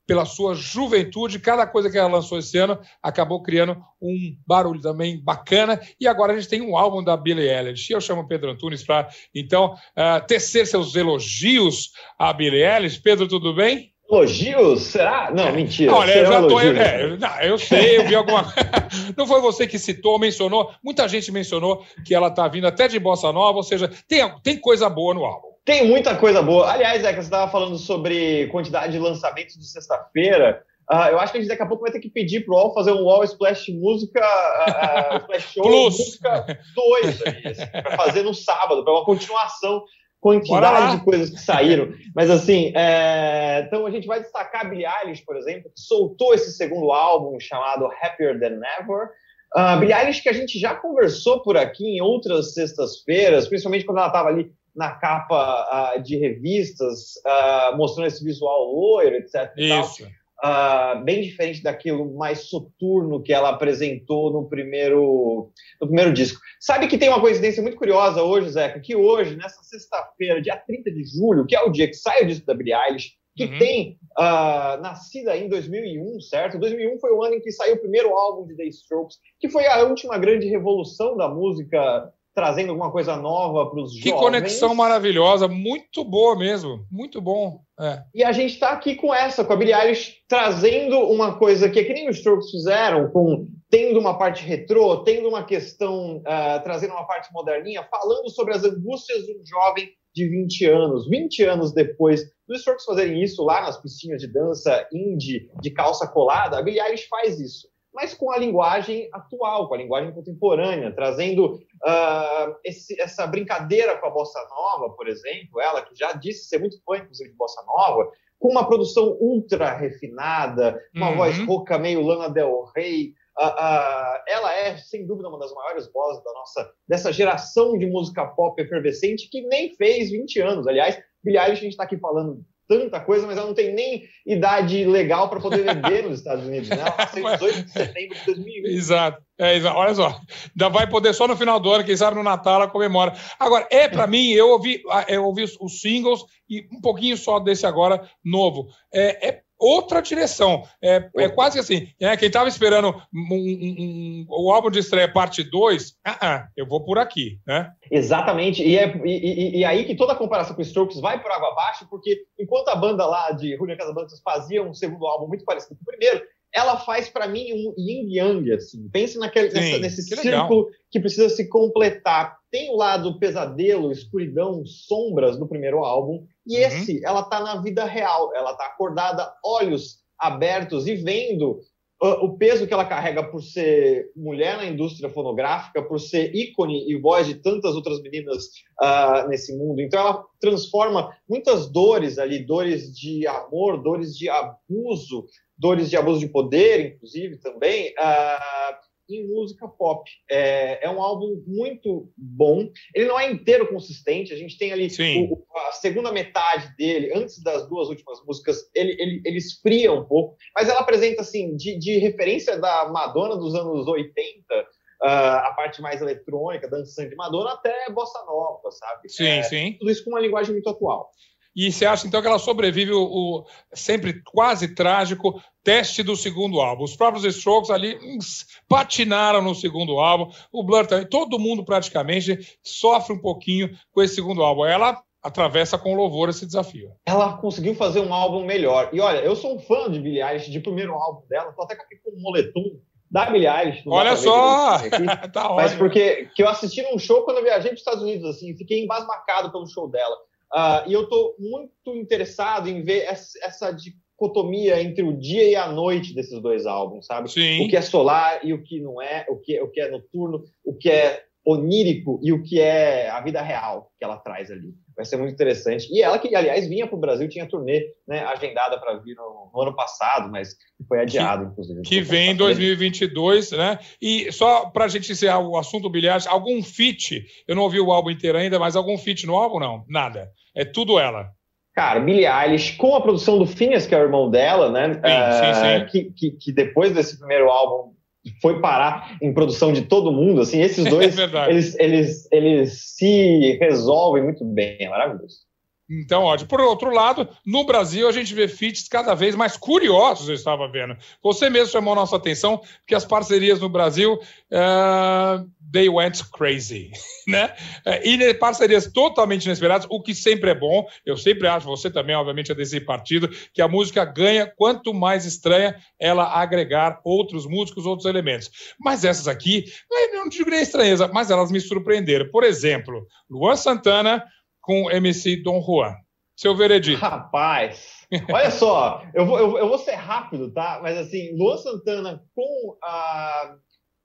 pela 0.09 0.25
sua 0.25 0.55
juventude, 0.55 1.37
cada 1.37 1.67
coisa 1.67 1.87
que 1.87 1.95
ela 1.95 2.09
lançou 2.09 2.39
esse 2.39 2.57
ano 2.57 2.79
acabou 3.01 3.43
criando 3.43 3.77
um 4.01 4.35
barulho 4.45 4.81
também 4.81 5.23
bacana. 5.23 5.79
E 6.01 6.07
agora 6.07 6.33
a 6.33 6.35
gente 6.35 6.49
tem 6.49 6.63
um 6.63 6.75
álbum 6.75 7.03
da 7.03 7.15
Billie 7.15 7.47
Eilish. 7.47 7.91
Eu 7.93 8.01
chamo 8.01 8.27
Pedro 8.27 8.49
Antunes 8.49 8.83
para, 8.83 9.07
então, 9.35 9.75
uh, 9.75 10.25
tecer 10.25 10.65
seus 10.65 10.95
elogios 10.95 11.91
a 12.17 12.33
Billie 12.33 12.65
Eilish. 12.65 12.99
Pedro, 12.99 13.27
tudo 13.27 13.53
bem? 13.53 13.93
Elogios? 14.09 14.83
Será? 14.83 15.29
Não, 15.31 15.51
mentira. 15.53 15.93
Olha, 15.93 16.11
eu 16.11 16.25
já 16.25 16.41
tô. 16.41 16.59
É, 16.59 17.17
não, 17.17 17.41
eu 17.41 17.57
sei, 17.59 17.99
eu 17.99 18.07
vi 18.07 18.15
alguma. 18.15 18.43
não 19.15 19.27
foi 19.27 19.39
você 19.39 19.67
que 19.67 19.77
citou, 19.77 20.17
mencionou. 20.17 20.71
Muita 20.83 21.07
gente 21.07 21.31
mencionou 21.31 21.85
que 22.03 22.15
ela 22.15 22.29
está 22.29 22.47
vindo 22.47 22.65
até 22.65 22.87
de 22.87 22.97
Bossa 22.99 23.31
Nova, 23.31 23.57
ou 23.57 23.63
seja, 23.63 23.89
tem, 24.07 24.27
tem 24.41 24.57
coisa 24.57 24.89
boa 24.89 25.13
no 25.13 25.23
álbum. 25.23 25.49
Tem 25.63 25.87
muita 25.87 26.15
coisa 26.15 26.41
boa. 26.41 26.71
Aliás, 26.71 27.03
é 27.03 27.09
que 27.09 27.15
você 27.15 27.27
estava 27.27 27.51
falando 27.51 27.77
sobre 27.77 28.47
quantidade 28.47 28.91
de 28.91 28.97
lançamentos 28.97 29.55
de 29.55 29.67
sexta-feira. 29.67 30.63
Uh, 30.91 31.09
eu 31.11 31.19
acho 31.19 31.31
que 31.31 31.37
a 31.37 31.41
gente 31.41 31.49
daqui 31.49 31.61
a 31.61 31.67
pouco 31.67 31.83
vai 31.83 31.91
ter 31.91 31.99
que 31.99 32.09
pedir 32.09 32.43
pro 32.43 32.55
UOL 32.55 32.73
fazer 32.73 32.91
um 32.91 33.03
UOL 33.03 33.23
Splash 33.23 33.69
Música, 33.69 34.19
uh, 34.19 35.17
Splash 35.17 35.53
Show 35.53 35.63
Plus. 35.63 35.99
Música 35.99 36.59
2, 36.75 37.57
para 37.69 37.95
fazer 37.95 38.23
no 38.23 38.33
sábado, 38.33 38.83
para 38.83 38.93
uma 38.93 39.05
continuação 39.05 39.83
quantidade 40.19 40.97
de 40.97 41.03
coisas 41.03 41.29
que 41.29 41.39
saíram. 41.39 41.93
Mas 42.15 42.29
assim, 42.29 42.73
é... 42.75 43.63
então 43.65 43.85
a 43.85 43.91
gente 43.91 44.07
vai 44.07 44.19
destacar 44.21 44.65
a 44.65 44.69
Billie 44.69 44.85
Eilish, 44.85 45.23
por 45.23 45.37
exemplo, 45.37 45.71
que 45.73 45.81
soltou 45.81 46.33
esse 46.33 46.51
segundo 46.51 46.91
álbum 46.91 47.39
chamado 47.39 47.89
Happier 48.01 48.39
Than 48.39 48.59
Ever. 48.79 49.09
A 49.55 49.75
uh, 49.75 49.79
Billie 49.79 49.95
Eilish 49.95 50.21
que 50.21 50.29
a 50.29 50.33
gente 50.33 50.59
já 50.59 50.75
conversou 50.75 51.41
por 51.41 51.57
aqui 51.57 51.97
em 51.97 52.01
outras 52.01 52.53
sextas-feiras, 52.53 53.47
principalmente 53.47 53.85
quando 53.85 53.97
ela 53.97 54.07
estava 54.07 54.29
ali 54.29 54.51
na 54.75 54.91
capa 54.91 55.95
uh, 55.95 56.03
de 56.03 56.17
revistas, 56.17 57.15
uh, 57.25 57.75
mostrando 57.75 58.07
esse 58.07 58.23
visual 58.23 58.71
loiro, 58.71 59.15
etc. 59.15 59.51
Isso 59.57 60.05
uh, 60.43 61.03
bem 61.03 61.21
diferente 61.21 61.61
daquilo 61.61 62.17
mais 62.17 62.49
soturno 62.49 63.21
que 63.21 63.33
ela 63.33 63.49
apresentou 63.49 64.31
no 64.31 64.47
primeiro, 64.47 65.51
no 65.79 65.87
primeiro 65.87 66.13
disco. 66.13 66.39
Sabe 66.59 66.87
que 66.87 66.97
tem 66.97 67.09
uma 67.09 67.21
coincidência 67.21 67.61
muito 67.61 67.77
curiosa 67.77 68.23
hoje, 68.23 68.49
Zeca, 68.49 68.79
que 68.79 68.95
hoje, 68.95 69.35
nessa 69.35 69.61
sexta-feira, 69.63 70.41
dia 70.41 70.57
30 70.57 70.91
de 70.91 71.03
julho, 71.05 71.45
que 71.45 71.55
é 71.55 71.61
o 71.61 71.71
dia 71.71 71.87
que 71.87 71.95
sai 71.95 72.23
o 72.23 72.27
disco 72.27 72.45
da 72.45 72.53
Billie 72.53 72.73
Eilish, 72.73 73.19
que 73.35 73.45
uhum. 73.45 73.57
tem 73.57 73.97
uh, 74.17 74.81
nascida 74.81 75.37
em 75.37 75.47
2001, 75.47 76.19
certo? 76.21 76.59
2001 76.59 76.99
foi 76.99 77.11
o 77.11 77.23
ano 77.23 77.35
em 77.35 77.41
que 77.41 77.51
saiu 77.51 77.75
o 77.75 77.79
primeiro 77.79 78.09
álbum 78.09 78.45
de 78.45 78.55
The 78.55 78.65
Strokes, 78.65 79.17
que 79.39 79.49
foi 79.49 79.65
a 79.65 79.83
última 79.83 80.17
grande 80.17 80.47
revolução 80.47 81.15
da 81.15 81.29
música 81.29 82.11
trazendo 82.33 82.69
alguma 82.69 82.91
coisa 82.91 83.15
nova 83.15 83.69
para 83.69 83.81
os 83.81 83.93
jovens. 83.93 84.03
Que 84.03 84.11
conexão 84.11 84.75
maravilhosa, 84.75 85.47
muito 85.47 86.03
boa 86.03 86.37
mesmo, 86.37 86.85
muito 86.91 87.19
bom. 87.21 87.61
É. 87.79 88.03
E 88.13 88.23
a 88.23 88.31
gente 88.31 88.53
está 88.53 88.71
aqui 88.71 88.95
com 88.95 89.13
essa, 89.13 89.43
com 89.43 89.53
a 89.53 89.55
Billie 89.55 89.73
Eilish, 89.73 90.15
trazendo 90.27 90.99
uma 90.99 91.37
coisa 91.37 91.69
que 91.69 91.79
é 91.79 91.83
que 91.83 91.93
nem 91.93 92.09
os 92.09 92.17
Strokes 92.17 92.49
fizeram, 92.49 93.09
com 93.11 93.47
tendo 93.69 93.99
uma 93.99 94.17
parte 94.17 94.43
retrô, 94.43 94.97
tendo 95.03 95.29
uma 95.29 95.43
questão, 95.43 96.17
uh, 96.17 96.63
trazendo 96.63 96.91
uma 96.91 97.05
parte 97.05 97.31
moderninha, 97.31 97.87
falando 97.89 98.29
sobre 98.29 98.53
as 98.53 98.63
angústias 98.63 99.25
de 99.25 99.37
um 99.37 99.45
jovem 99.45 99.89
de 100.13 100.27
20 100.27 100.65
anos, 100.65 101.07
20 101.07 101.43
anos 101.43 101.73
depois 101.73 102.23
dos 102.47 102.59
Strokes 102.59 102.85
fazerem 102.85 103.21
isso 103.21 103.43
lá 103.43 103.61
nas 103.61 103.79
piscinas 103.81 104.21
de 104.21 104.27
dança 104.27 104.87
indie, 104.91 105.49
de 105.61 105.71
calça 105.71 106.07
colada, 106.07 106.57
a 106.57 106.61
Billie 106.61 106.81
Eilish 106.81 107.07
faz 107.07 107.39
isso 107.39 107.67
mas 107.93 108.13
com 108.13 108.31
a 108.31 108.37
linguagem 108.37 109.09
atual, 109.11 109.67
com 109.67 109.73
a 109.73 109.77
linguagem 109.77 110.13
contemporânea, 110.13 110.93
trazendo 110.93 111.55
uh, 111.55 112.55
esse, 112.63 112.99
essa 113.01 113.25
brincadeira 113.25 113.97
com 113.97 114.07
a 114.07 114.11
bossa 114.11 114.39
nova, 114.49 114.93
por 114.93 115.07
exemplo, 115.07 115.59
ela 115.59 115.81
que 115.81 115.95
já 115.95 116.13
disse 116.13 116.47
ser 116.47 116.59
muito 116.59 116.81
fã, 116.83 116.97
inclusive, 116.97 117.31
de 117.31 117.35
bossa 117.35 117.61
nova, 117.63 118.11
com 118.39 118.49
uma 118.49 118.67
produção 118.67 119.17
ultra 119.19 119.73
refinada, 119.73 120.81
uma 120.95 121.09
uhum. 121.09 121.17
voz 121.17 121.37
rouca 121.39 121.77
meio 121.77 122.01
Lana 122.01 122.29
Del 122.29 122.71
Rey. 122.75 123.13
Uh, 123.37 123.45
uh, 123.45 124.21
ela 124.27 124.53
é, 124.53 124.77
sem 124.77 125.05
dúvida, 125.05 125.29
uma 125.29 125.39
das 125.39 125.53
maiores 125.53 125.91
vozes 125.91 126.23
da 126.23 126.33
nossa, 126.33 126.71
dessa 126.87 127.11
geração 127.11 127.77
de 127.77 127.85
música 127.85 128.25
pop 128.25 128.61
efervescente 128.61 129.29
que 129.29 129.41
nem 129.41 129.75
fez 129.75 130.11
20 130.11 130.41
anos. 130.41 130.67
Aliás, 130.67 131.01
Billie 131.23 131.39
Eilish, 131.39 131.59
a 131.59 131.63
gente 131.63 131.71
está 131.71 131.83
aqui 131.83 131.97
falando 131.97 132.43
tanta 132.69 132.99
coisa, 132.99 133.25
mas 133.25 133.35
ela 133.35 133.47
não 133.47 133.55
tem 133.55 133.73
nem 133.73 134.03
idade 134.23 134.85
legal 134.85 135.27
para 135.27 135.39
poder 135.39 135.63
beber 135.63 136.03
nos 136.03 136.19
Estados 136.19 136.45
Unidos. 136.45 136.69
Né? 136.69 136.77
Ela 136.79 136.95
nasceu 136.95 137.27
em 137.27 137.33
18 137.33 137.63
de 137.63 137.71
setembro 137.71 138.17
de 138.19 138.25
2001. 138.27 138.67
Exato. 138.67 139.23
É, 139.39 139.55
exato. 139.55 139.75
Olha 139.75 139.95
só, 139.95 140.21
ainda 140.51 140.69
vai 140.69 140.87
poder 140.87 141.13
só 141.13 141.27
no 141.27 141.35
final 141.35 141.59
do 141.59 141.71
ano, 141.71 141.83
quem 141.83 141.97
sabe 141.97 142.15
no 142.15 142.21
Natal 142.21 142.55
ela 142.55 142.67
comemora. 142.67 143.13
Agora, 143.39 143.67
é 143.71 143.87
para 143.87 144.05
mim, 144.05 144.29
eu 144.29 144.49
ouvi, 144.49 144.83
eu 145.07 145.25
ouvi 145.25 145.45
os 145.59 145.81
singles 145.81 146.21
e 146.47 146.67
um 146.71 146.79
pouquinho 146.79 147.17
só 147.17 147.39
desse 147.39 147.65
agora 147.65 148.07
novo. 148.23 148.67
É, 148.93 149.29
é 149.29 149.41
outra 149.59 150.01
direção. 150.01 150.63
É, 150.81 151.09
é 151.17 151.29
quase 151.29 151.59
assim, 151.59 151.89
é, 151.99 152.15
quem 152.15 152.27
estava 152.27 152.47
esperando 152.47 152.89
um, 153.13 153.35
um, 153.35 153.75
um, 153.79 154.25
o 154.29 154.51
álbum 154.51 154.71
de 154.71 154.79
estreia 154.79 155.11
parte 155.11 155.43
2, 155.43 155.89
uh 155.89 155.93
-uh, 156.09 156.47
eu 156.55 156.65
vou 156.65 156.83
por 156.83 156.97
aqui, 156.97 157.39
né? 157.45 157.71
Exatamente, 157.91 158.63
e 158.63 158.77
é 158.77 158.95
e, 159.05 159.59
e, 159.59 159.65
aí 159.65 159.83
que 159.83 159.95
toda 159.95 160.13
a 160.13 160.15
comparação 160.15 160.55
com 160.55 160.61
Strokes 160.61 161.01
vai 161.01 161.21
por 161.21 161.31
água 161.31 161.51
abaixo, 161.51 161.85
porque 161.89 162.23
enquanto 162.39 162.69
a 162.69 162.75
banda 162.75 163.05
lá 163.05 163.31
de 163.31 163.57
Julian 163.57 163.75
Casablancas 163.75 164.21
fazia 164.23 164.63
um 164.63 164.73
segundo 164.73 165.05
álbum 165.05 165.27
muito 165.27 165.43
parecido 165.43 165.75
com 165.75 165.83
o 165.83 165.85
primeiro, 165.85 166.21
ela 166.53 166.77
faz 166.77 167.09
para 167.09 167.27
mim 167.27 167.53
um 167.53 167.73
yin 167.77 168.09
yang, 168.09 168.51
assim. 168.51 168.89
Pense 168.89 169.17
naquele, 169.17 169.51
Sim, 169.51 169.57
nessa, 169.57 169.79
nesse 169.79 170.09
que 170.09 170.21
círculo 170.21 170.61
legal. 170.61 170.75
que 170.89 170.99
precisa 170.99 171.29
se 171.29 171.47
completar. 171.47 172.37
Tem 172.51 172.71
o 172.71 172.75
lado 172.75 173.19
pesadelo, 173.19 173.91
escuridão, 173.91 174.65
sombras 174.65 175.37
do 175.37 175.47
primeiro 175.47 175.83
álbum, 175.83 176.25
e 176.49 176.57
uhum. 176.57 176.61
esse, 176.63 177.05
ela 177.05 177.21
tá 177.21 177.39
na 177.39 177.61
vida 177.61 177.85
real. 177.85 178.35
Ela 178.35 178.55
tá 178.55 178.65
acordada, 178.65 179.31
olhos 179.45 179.99
abertos 180.19 180.87
e 180.87 180.95
vendo 180.95 181.59
uh, 182.01 182.25
o 182.25 182.37
peso 182.37 182.65
que 182.65 182.73
ela 182.73 182.85
carrega 182.85 183.23
por 183.23 183.43
ser 183.43 184.11
mulher 184.15 184.57
na 184.57 184.65
indústria 184.65 185.09
fonográfica, 185.09 185.83
por 185.83 185.99
ser 185.99 186.35
ícone 186.35 186.91
e 186.91 186.99
voz 186.99 187.27
de 187.27 187.35
tantas 187.35 187.75
outras 187.75 188.01
meninas 188.01 188.45
uh, 188.81 189.27
nesse 189.29 189.55
mundo. 189.55 189.79
Então, 189.79 189.99
ela 189.99 190.25
transforma 190.41 191.15
muitas 191.29 191.69
dores 191.69 192.17
ali, 192.17 192.43
dores 192.43 192.91
de 192.97 193.27
amor, 193.27 193.83
dores 193.83 194.17
de 194.17 194.27
abuso, 194.27 195.27
dores 195.55 195.87
de 195.87 195.97
abuso 195.97 196.19
de 196.19 196.29
poder, 196.29 196.95
inclusive, 196.95 197.37
também, 197.37 197.89
uh, 197.91 198.88
em 199.09 199.27
música 199.27 199.67
pop. 199.67 200.09
É, 200.29 200.85
é, 200.85 200.89
um 200.89 201.01
álbum 201.01 201.43
muito 201.45 202.11
bom. 202.17 202.69
Ele 202.93 203.05
não 203.05 203.19
é 203.19 203.31
inteiro 203.31 203.67
consistente. 203.67 204.33
A 204.33 204.37
gente 204.37 204.57
tem 204.57 204.71
ali 204.71 204.87
o, 205.29 205.45
a 205.67 205.71
segunda 205.73 206.11
metade 206.11 206.75
dele, 206.77 207.11
antes 207.15 207.41
das 207.43 207.67
duas 207.67 207.89
últimas 207.89 208.23
músicas, 208.25 208.69
ele, 208.75 208.95
ele, 208.99 209.21
ele 209.25 209.37
esfria 209.37 209.91
um 209.91 210.05
pouco. 210.05 210.37
Mas 210.55 210.69
ela 210.69 210.79
apresenta, 210.79 211.21
assim, 211.21 211.55
de, 211.55 211.77
de 211.77 211.97
referência 211.97 212.57
da 212.57 212.89
Madonna 212.89 213.35
dos 213.35 213.55
anos 213.55 213.87
80, 213.87 214.53
uh, 214.53 214.65
ah, 215.01 215.47
a 215.47 215.53
parte 215.53 215.81
mais 215.81 216.01
eletrônica, 216.01 216.69
dançante 216.69 217.09
de 217.09 217.15
Madonna, 217.15 217.53
até 217.53 217.89
bossa 217.91 218.23
nova, 218.25 218.71
sabe? 218.71 219.09
Sim, 219.09 219.27
é, 219.27 219.43
sim. 219.43 219.73
Tudo 219.79 219.91
isso 219.91 220.03
com 220.03 220.11
uma 220.11 220.19
linguagem 220.19 220.53
muito 220.53 220.69
atual. 220.69 221.11
E 221.55 221.71
você 221.71 221.85
acha 221.85 222.07
então 222.07 222.21
que 222.21 222.27
ela 222.27 222.39
sobrevive 222.39 222.91
o, 222.91 223.03
o, 223.03 223.45
sempre 223.73 224.21
quase 224.23 224.73
trágico 224.75 225.41
teste 225.63 226.03
do 226.03 226.15
segundo 226.15 226.61
álbum? 226.61 226.83
Os 226.83 226.95
próprios 226.95 227.25
Strokes 227.25 227.69
ali 227.69 227.97
hum, 227.97 228.19
patinaram 228.67 229.41
no 229.41 229.55
segundo 229.55 229.99
álbum, 229.99 230.31
o 230.51 230.63
Blur 230.63 230.85
também, 230.85 231.07
todo 231.07 231.39
mundo 231.39 231.65
praticamente 231.65 232.57
sofre 232.63 233.13
um 233.13 233.19
pouquinho 233.19 233.69
com 233.91 234.01
esse 234.01 234.15
segundo 234.15 234.43
álbum. 234.43 234.65
Ela 234.65 235.01
atravessa 235.21 235.77
com 235.77 235.95
louvor 235.95 236.29
esse 236.29 236.45
desafio. 236.45 236.91
Ela 237.05 237.37
conseguiu 237.37 237.75
fazer 237.75 237.99
um 237.99 238.13
álbum 238.13 238.45
melhor. 238.45 238.89
E 238.93 239.01
olha, 239.01 239.19
eu 239.19 239.35
sou 239.35 239.55
um 239.55 239.59
fã 239.59 239.91
de 239.91 239.99
Billie 239.99 240.21
Eilish, 240.21 240.49
de 240.49 240.59
primeiro 240.59 240.93
álbum 240.93 241.27
dela, 241.27 241.51
tô 241.53 241.63
até 241.63 241.75
com 241.75 241.83
um 242.11 242.21
moletom 242.21 242.79
da 243.11 243.25
Billie 243.25 243.47
Eilish. 243.47 243.83
Olha 243.87 244.15
só! 244.15 244.77
tá 245.33 245.53
mas 245.55 245.73
porque 245.73 246.29
que 246.35 246.43
eu 246.43 246.47
assisti 246.47 246.81
num 246.83 246.97
show 246.97 247.23
quando 247.23 247.37
eu 247.37 247.43
viajei 247.43 247.69
para 247.71 247.75
os 247.75 247.81
Estados 247.81 248.03
Unidos, 248.03 248.29
assim, 248.29 248.55
fiquei 248.55 248.83
embasbacado 248.83 249.51
pelo 249.51 249.67
show 249.67 249.89
dela. 249.89 250.15
Uh, 250.53 250.89
e 250.89 250.93
eu 250.93 251.03
estou 251.03 251.35
muito 251.37 251.95
interessado 251.95 252.67
em 252.67 252.81
ver 252.81 253.03
essa, 253.03 253.37
essa, 253.43 253.71
dicotomia 253.71 254.81
entre 254.81 255.03
o 255.03 255.15
dia 255.15 255.43
e 255.49 255.55
a 255.55 255.71
noite 255.71 256.13
desses 256.13 256.41
dois 256.41 256.65
álbuns, 256.65 257.05
sabe? 257.05 257.31
Sim. 257.31 257.65
O 257.65 257.69
que 257.69 257.77
é 257.77 257.81
solar 257.81 258.39
e 258.43 258.51
o 258.51 258.63
que 258.63 258.81
não 258.81 259.01
é, 259.01 259.25
o 259.29 259.37
que, 259.37 259.61
o 259.61 259.69
que 259.69 259.79
é 259.79 259.89
noturno, 259.89 260.43
o 260.63 260.75
que 260.75 260.89
é 260.89 261.23
onírico 261.51 262.19
e 262.23 262.31
o 262.31 262.43
que 262.43 262.59
é 262.59 263.09
a 263.09 263.21
vida 263.21 263.41
real 263.41 263.91
que 263.97 264.05
ela 264.05 264.17
traz 264.17 264.51
ali. 264.51 264.73
Vai 264.95 265.05
ser 265.05 265.17
muito 265.17 265.33
interessante. 265.33 265.87
E 265.91 266.01
ela 266.01 266.19
que, 266.19 266.35
aliás, 266.35 266.67
vinha 266.67 266.85
para 266.85 266.95
o 266.95 266.99
Brasil, 266.99 267.29
tinha 267.29 267.47
turnê 267.47 267.85
né, 268.07 268.19
agendada 268.25 268.77
para 268.79 268.97
vir 268.97 269.15
no, 269.15 269.49
no, 269.53 269.61
ano 269.61 269.75
passado, 269.75 270.29
mas 270.29 270.55
foi 270.87 271.01
adiado, 271.01 271.45
que, 271.45 271.51
inclusive. 271.51 271.81
Que 271.81 272.01
vem 272.01 272.31
em 272.31 272.35
2022, 272.35 273.51
né? 273.51 273.79
E 274.01 274.31
só 274.31 274.69
para 274.69 274.85
a 274.85 274.87
gente 274.87 275.11
encerrar 275.11 275.39
o 275.39 275.57
assunto 275.57 275.89
bilhete, 275.89 276.27
algum 276.27 276.61
feat, 276.61 277.25
eu 277.47 277.55
não 277.55 277.63
ouvi 277.63 277.79
o 277.79 277.91
álbum 277.91 278.11
inteiro 278.11 278.37
ainda, 278.37 278.59
mas 278.59 278.75
algum 278.75 278.97
feat 278.97 279.25
no 279.25 279.35
álbum, 279.35 279.59
não? 279.59 279.85
Nada. 279.87 280.29
É 280.55 280.65
tudo 280.65 280.99
ela. 280.99 281.31
Cara, 281.73 282.01
Billie 282.01 282.25
Eilish, 282.25 282.75
com 282.75 282.93
a 282.93 283.01
produção 283.01 283.39
do 283.39 283.45
Phineas, 283.45 283.87
que 283.87 283.95
é 283.95 283.97
o 283.97 284.03
irmão 284.03 284.29
dela, 284.29 284.69
né? 284.69 284.93
Sim, 284.93 284.99
uh, 284.99 285.55
sim, 285.55 285.61
sim. 285.61 285.85
Que, 285.85 286.11
que, 286.11 286.31
que, 286.37 286.51
depois 286.51 286.93
desse 286.93 287.17
primeiro 287.17 287.49
álbum 287.49 287.93
foi 288.41 288.59
parar 288.59 289.17
em 289.21 289.33
produção 289.33 289.71
de 289.71 289.83
todo 289.83 290.11
mundo, 290.11 290.41
assim, 290.41 290.61
esses 290.61 290.83
dois, 290.89 291.17
é 291.17 291.49
eles, 291.49 291.75
eles, 291.79 292.31
eles 292.31 292.95
se 292.95 293.57
resolvem 293.59 294.23
muito 294.23 294.45
bem, 294.45 294.77
é 294.79 294.89
maravilhoso. 294.89 295.48
Então, 295.89 296.23
ótimo. 296.23 296.47
Por 296.47 296.61
outro 296.61 296.91
lado, 296.91 297.27
no 297.43 297.65
Brasil 297.65 298.07
a 298.07 298.11
gente 298.11 298.33
vê 298.33 298.47
feats 298.47 298.87
cada 298.87 299.15
vez 299.15 299.35
mais 299.35 299.57
curiosos, 299.57 300.29
eu 300.29 300.35
estava 300.35 300.67
vendo. 300.67 300.95
Você 301.23 301.49
mesmo 301.49 301.71
chamou 301.71 301.95
nossa 301.95 302.15
atenção 302.15 302.61
que 302.85 302.93
as 302.93 303.03
parcerias 303.03 303.59
no 303.59 303.67
Brasil, 303.67 304.13
uh, 304.13 305.49
they 305.71 305.89
went 305.89 306.21
crazy, 306.31 306.91
né? 307.27 307.55
É, 307.85 308.07
e 308.07 308.33
parcerias 308.35 308.91
totalmente 308.91 309.45
inesperadas, 309.45 309.87
o 309.89 309.99
que 309.99 310.13
sempre 310.13 310.51
é 310.51 310.55
bom. 310.55 310.85
Eu 311.03 311.17
sempre 311.17 311.47
acho, 311.47 311.65
você 311.65 311.89
também, 311.89 312.15
obviamente, 312.15 312.51
é 312.51 312.55
desse 312.55 312.79
partido, 312.79 313.27
que 313.51 313.61
a 313.61 313.67
música 313.67 314.05
ganha 314.05 314.45
quanto 314.45 314.93
mais 314.93 315.25
estranha 315.25 315.75
ela 315.99 316.39
agregar 316.39 316.99
outros 317.03 317.47
músicos, 317.47 317.87
outros 317.87 318.05
elementos. 318.05 318.51
Mas 318.79 319.03
essas 319.03 319.27
aqui, 319.27 319.65
não 320.13 320.29
digo 320.29 320.51
nem 320.51 320.61
estranheza, 320.61 321.07
mas 321.07 321.31
elas 321.31 321.51
me 321.51 321.59
surpreenderam. 321.59 322.29
Por 322.29 322.43
exemplo, 322.43 323.07
Luan 323.27 323.55
Santana 323.55 324.23
com 324.61 324.89
MC 324.91 325.37
Dom 325.43 325.61
Juan. 325.61 325.95
Seu 326.35 326.55
veredito. 326.55 327.01
Rapaz, 327.01 328.05
olha 328.31 328.49
só, 328.49 329.03
eu 329.13 329.25
vou, 329.25 329.37
eu, 329.37 329.57
eu, 329.57 329.67
vou 329.67 329.77
ser 329.77 329.95
rápido, 329.95 330.53
tá? 330.53 330.79
Mas 330.81 330.97
assim, 330.97 331.35
Luan 331.35 331.57
Santana 331.57 332.23
com, 332.33 332.77
a, 332.81 333.57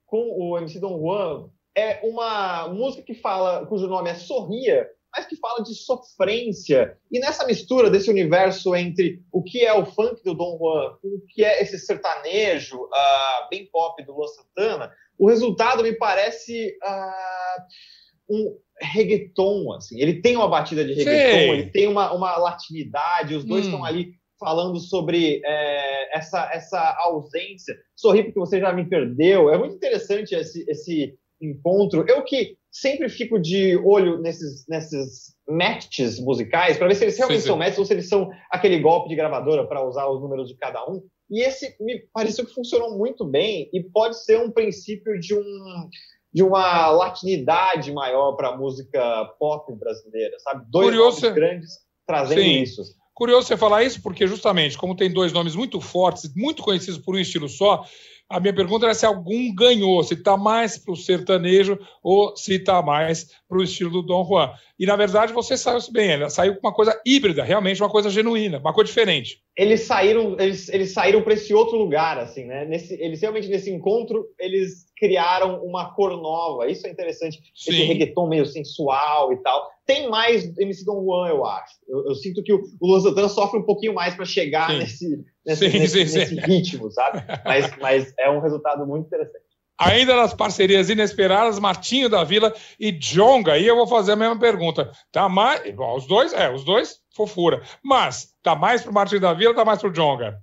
com 0.04 0.18
o 0.36 0.58
MC 0.58 0.80
Dom 0.80 0.98
Juan 0.98 1.48
é 1.76 2.00
uma 2.02 2.66
música 2.68 3.04
que 3.04 3.14
fala, 3.14 3.64
cujo 3.66 3.86
nome 3.86 4.10
é 4.10 4.14
Sorria, 4.14 4.88
mas 5.16 5.26
que 5.26 5.36
fala 5.36 5.62
de 5.62 5.74
sofrência. 5.74 6.98
E 7.10 7.20
nessa 7.20 7.46
mistura 7.46 7.88
desse 7.88 8.10
universo 8.10 8.74
entre 8.74 9.22
o 9.30 9.42
que 9.42 9.64
é 9.64 9.72
o 9.72 9.86
funk 9.86 10.22
do 10.24 10.34
Dom 10.34 10.58
Juan, 10.58 10.96
o 11.04 11.20
que 11.28 11.44
é 11.44 11.62
esse 11.62 11.78
sertanejo 11.78 12.82
uh, 12.82 13.48
bem 13.48 13.68
pop 13.70 14.04
do 14.04 14.12
Luan 14.12 14.26
Santana, 14.26 14.92
o 15.16 15.28
resultado 15.28 15.84
me 15.84 15.92
parece 15.92 16.76
uh, 16.82 18.34
um, 18.34 18.58
reggaeton, 18.80 19.72
assim. 19.72 20.00
Ele 20.00 20.20
tem 20.20 20.36
uma 20.36 20.48
batida 20.48 20.84
de 20.84 20.94
reggaeton, 20.94 21.38
Sim. 21.38 21.50
ele 21.50 21.70
tem 21.70 21.88
uma, 21.88 22.12
uma 22.12 22.36
latinidade, 22.36 23.34
os 23.34 23.44
dois 23.44 23.64
hum. 23.64 23.70
estão 23.70 23.84
ali 23.84 24.12
falando 24.38 24.78
sobre 24.78 25.40
é, 25.44 26.16
essa, 26.18 26.50
essa 26.52 26.96
ausência. 27.00 27.76
Sorri 27.96 28.24
porque 28.24 28.38
você 28.38 28.60
já 28.60 28.72
me 28.72 28.88
perdeu. 28.88 29.50
É 29.50 29.56
muito 29.56 29.76
interessante 29.76 30.34
esse, 30.34 30.64
esse 30.68 31.14
encontro. 31.40 32.04
Eu 32.08 32.22
que 32.24 32.56
sempre 32.70 33.08
fico 33.08 33.38
de 33.38 33.76
olho 33.76 34.20
nesses, 34.20 34.66
nesses 34.68 35.34
matches 35.48 36.18
musicais 36.18 36.76
para 36.76 36.88
ver 36.88 36.96
se 36.96 37.04
eles 37.04 37.16
realmente 37.16 37.38
sim, 37.38 37.42
sim. 37.42 37.48
são 37.48 37.56
matches 37.56 37.78
ou 37.78 37.84
se 37.84 37.92
eles 37.92 38.08
são 38.08 38.30
aquele 38.50 38.80
golpe 38.80 39.08
de 39.08 39.16
gravadora 39.16 39.66
para 39.66 39.86
usar 39.86 40.08
os 40.08 40.20
números 40.20 40.48
de 40.48 40.56
cada 40.56 40.84
um. 40.90 41.02
E 41.30 41.42
esse 41.42 41.74
me 41.80 42.00
pareceu 42.12 42.44
que 42.44 42.52
funcionou 42.52 42.98
muito 42.98 43.24
bem 43.24 43.70
e 43.72 43.82
pode 43.82 44.22
ser 44.22 44.38
um 44.38 44.50
princípio 44.50 45.18
de 45.18 45.34
um 45.34 45.88
de 46.34 46.42
uma 46.42 46.90
latinidade 46.90 47.92
maior 47.92 48.32
para 48.32 48.48
a 48.48 48.56
música 48.56 49.24
pop 49.38 49.72
brasileira, 49.76 50.36
sabe? 50.40 50.64
Dois 50.68 50.88
Curioso 50.88 51.20
nomes 51.20 51.34
grandes 51.34 51.70
trazendo 52.04 52.40
Sim. 52.42 52.62
isso. 52.62 52.82
Curioso 53.14 53.46
você 53.46 53.56
falar 53.56 53.84
isso, 53.84 54.02
porque 54.02 54.26
justamente, 54.26 54.76
como 54.76 54.96
tem 54.96 55.12
dois 55.12 55.32
nomes 55.32 55.54
muito 55.54 55.80
fortes, 55.80 56.34
muito 56.34 56.64
conhecidos 56.64 56.98
por 56.98 57.14
um 57.14 57.18
estilo 57.18 57.48
só, 57.48 57.86
A 58.28 58.40
minha 58.40 58.54
pergunta 58.54 58.86
era 58.86 58.94
se 58.94 59.04
algum 59.04 59.54
ganhou, 59.54 60.02
se 60.02 60.14
está 60.14 60.36
mais 60.36 60.78
para 60.78 60.92
o 60.92 60.96
sertanejo 60.96 61.78
ou 62.02 62.34
se 62.36 62.54
está 62.54 62.80
mais 62.80 63.30
para 63.48 63.58
o 63.58 63.62
estilo 63.62 63.90
do 63.90 64.02
Dom 64.02 64.26
Juan. 64.26 64.50
E, 64.78 64.86
na 64.86 64.96
verdade, 64.96 65.32
você 65.32 65.56
saiu 65.56 65.78
bem, 65.92 66.10
ela 66.10 66.30
saiu 66.30 66.54
com 66.54 66.66
uma 66.66 66.74
coisa 66.74 67.00
híbrida, 67.06 67.44
realmente 67.44 67.82
uma 67.82 67.90
coisa 67.90 68.08
genuína, 68.10 68.58
uma 68.58 68.72
coisa 68.72 68.88
diferente. 68.88 69.40
Eles 69.56 69.82
saíram, 69.82 70.36
eles, 70.40 70.68
eles 70.68 70.92
saíram 70.92 71.22
para 71.22 71.34
esse 71.34 71.54
outro 71.54 71.76
lugar, 71.76 72.18
assim, 72.18 72.44
né? 72.44 72.64
Nesse, 72.64 72.94
eles 72.94 73.20
realmente, 73.20 73.48
nesse 73.48 73.70
encontro, 73.70 74.26
eles 74.38 74.86
criaram 74.96 75.62
uma 75.62 75.94
cor 75.94 76.16
nova. 76.20 76.68
Isso 76.68 76.86
é 76.86 76.90
interessante. 76.90 77.38
Sim. 77.54 77.70
Esse 77.70 77.82
reggaeton 77.84 78.26
meio 78.26 78.46
sensual 78.46 79.32
e 79.32 79.36
tal. 79.42 79.70
Tem 79.86 80.08
mais 80.08 80.56
MC 80.56 80.84
Don 80.84 81.04
Juan, 81.04 81.28
eu 81.28 81.44
acho. 81.44 81.74
Eu, 81.86 82.06
eu 82.06 82.14
sinto 82.14 82.42
que 82.42 82.52
o, 82.52 82.62
o 82.80 82.86
Luan 82.86 83.00
Santana 83.00 83.28
sofre 83.28 83.58
um 83.58 83.64
pouquinho 83.64 83.94
mais 83.94 84.14
para 84.14 84.24
chegar 84.24 84.70
nesse, 84.70 85.22
nesse, 85.44 85.70
sim, 85.70 85.78
nesse, 85.78 86.06
sim, 86.06 86.18
nesse 86.18 86.34
ritmo, 86.36 86.90
sabe? 86.90 87.22
Mas, 87.44 87.76
mas 87.78 88.14
é 88.18 88.30
um 88.30 88.40
resultado 88.40 88.86
muito 88.86 89.06
interessante. 89.06 89.44
Ainda 89.78 90.14
nas 90.14 90.32
parcerias 90.32 90.88
inesperadas, 90.88 91.58
Martinho 91.58 92.08
da 92.08 92.22
Vila 92.22 92.54
e 92.78 92.92
Jonga. 92.92 93.58
E 93.58 93.66
eu 93.66 93.74
vou 93.74 93.86
fazer 93.86 94.12
a 94.12 94.16
mesma 94.16 94.38
pergunta. 94.38 94.90
Tá 95.10 95.28
mais. 95.28 95.60
Os 95.96 96.06
dois, 96.06 96.32
é, 96.32 96.50
os 96.50 96.64
dois, 96.64 97.00
fofura. 97.14 97.60
Mas, 97.82 98.28
tá 98.42 98.54
mais 98.54 98.82
pro 98.82 98.92
Martinho 98.92 99.20
da 99.20 99.34
Vila 99.34 99.50
ou 99.50 99.56
tá 99.56 99.64
mais 99.64 99.80
pro 99.80 99.92
Jonga? 99.92 100.38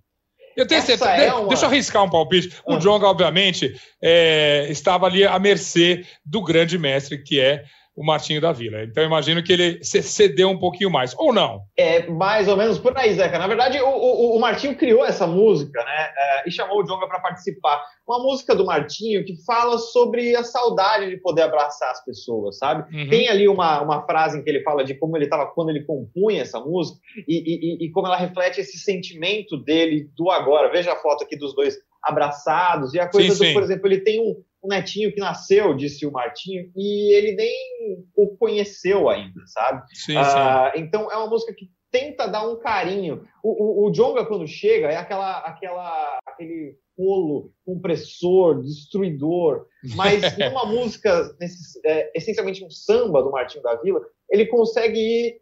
Eu 0.55 0.67
tenho 0.67 0.81
certeza. 0.81 1.11
É 1.11 1.33
uma... 1.33 1.47
Deixa 1.47 1.65
eu 1.65 1.69
arriscar 1.69 2.03
um 2.03 2.09
palpite. 2.09 2.55
O 2.67 2.73
ah. 2.73 2.77
Jonga, 2.77 3.07
obviamente, 3.07 3.73
é, 4.03 4.67
estava 4.69 5.05
ali 5.05 5.25
à 5.25 5.39
mercê 5.39 6.05
do 6.25 6.41
grande 6.43 6.77
mestre, 6.77 7.23
que 7.23 7.39
é 7.39 7.63
o 7.95 8.05
Martinho 8.05 8.39
da 8.39 8.51
Vila. 8.51 8.83
Então, 8.83 9.03
imagino 9.03 9.43
que 9.43 9.51
ele 9.51 9.83
cedeu 9.83 10.49
um 10.49 10.57
pouquinho 10.57 10.89
mais, 10.89 11.13
ou 11.17 11.33
não? 11.33 11.61
É, 11.77 12.07
mais 12.07 12.47
ou 12.47 12.55
menos 12.55 12.79
por 12.79 12.97
aí, 12.97 13.13
Zeca. 13.13 13.37
Na 13.37 13.47
verdade, 13.47 13.79
o, 13.81 13.87
o, 13.87 14.37
o 14.37 14.39
Martinho 14.39 14.75
criou 14.75 15.05
essa 15.05 15.27
música, 15.27 15.83
né? 15.83 16.09
É, 16.17 16.47
e 16.47 16.51
chamou 16.51 16.79
o 16.79 16.83
Jonga 16.83 17.07
para 17.07 17.19
participar. 17.19 17.83
Uma 18.07 18.19
música 18.23 18.55
do 18.55 18.65
Martinho 18.65 19.25
que 19.25 19.35
fala 19.45 19.77
sobre 19.77 20.35
a 20.35 20.43
saudade 20.43 21.09
de 21.09 21.17
poder 21.17 21.43
abraçar 21.43 21.91
as 21.91 22.03
pessoas, 22.03 22.57
sabe? 22.57 22.83
Uhum. 22.95 23.09
Tem 23.09 23.27
ali 23.27 23.47
uma, 23.47 23.81
uma 23.81 24.05
frase 24.05 24.39
em 24.39 24.43
que 24.43 24.49
ele 24.49 24.63
fala 24.63 24.83
de 24.83 24.95
como 24.95 25.17
ele 25.17 25.25
estava 25.25 25.47
quando 25.47 25.69
ele 25.69 25.83
compunha 25.83 26.41
essa 26.41 26.59
música 26.59 26.99
e, 27.27 27.83
e, 27.83 27.85
e 27.85 27.91
como 27.91 28.07
ela 28.07 28.17
reflete 28.17 28.61
esse 28.61 28.77
sentimento 28.77 29.57
dele 29.57 30.09
do 30.17 30.29
agora. 30.31 30.71
Veja 30.71 30.93
a 30.93 30.97
foto 30.97 31.23
aqui 31.23 31.35
dos 31.35 31.53
dois 31.53 31.77
abraçados 32.03 32.93
e 32.93 32.99
a 32.99 33.07
coisa 33.07 33.33
sim, 33.33 33.37
do, 33.37 33.45
sim. 33.45 33.53
por 33.53 33.63
exemplo, 33.63 33.87
ele 33.87 33.99
tem 33.99 34.19
um, 34.19 34.35
um 34.63 34.67
netinho 34.67 35.11
que 35.11 35.19
nasceu, 35.19 35.75
disse 35.75 36.05
o 36.05 36.11
Martinho, 36.11 36.71
e 36.75 37.15
ele 37.15 37.35
nem 37.35 38.05
o 38.15 38.37
conheceu 38.37 39.09
ainda, 39.09 39.41
sabe? 39.47 39.83
Sim, 39.93 40.15
ah, 40.17 40.71
sim. 40.73 40.81
Então 40.81 41.11
é 41.11 41.17
uma 41.17 41.27
música 41.27 41.53
que 41.53 41.69
tenta 41.91 42.27
dar 42.27 42.47
um 42.47 42.57
carinho. 42.57 43.27
O, 43.43 43.85
o, 43.85 43.87
o 43.87 43.91
Jonga, 43.91 44.25
quando 44.25 44.47
chega, 44.47 44.87
é 44.87 44.95
aquela, 44.95 45.39
aquela, 45.39 46.19
aquele 46.25 46.77
rolo 46.97 47.51
compressor, 47.65 48.61
destruidor, 48.61 49.65
mas 49.95 50.21
numa 50.37 50.65
música, 50.65 51.35
nesse, 51.39 51.79
é, 51.85 52.11
essencialmente 52.15 52.63
um 52.63 52.69
samba 52.69 53.21
do 53.21 53.31
Martinho 53.31 53.63
da 53.63 53.75
Vila, 53.75 54.01
ele 54.29 54.45
consegue 54.45 54.99
ir 54.99 55.41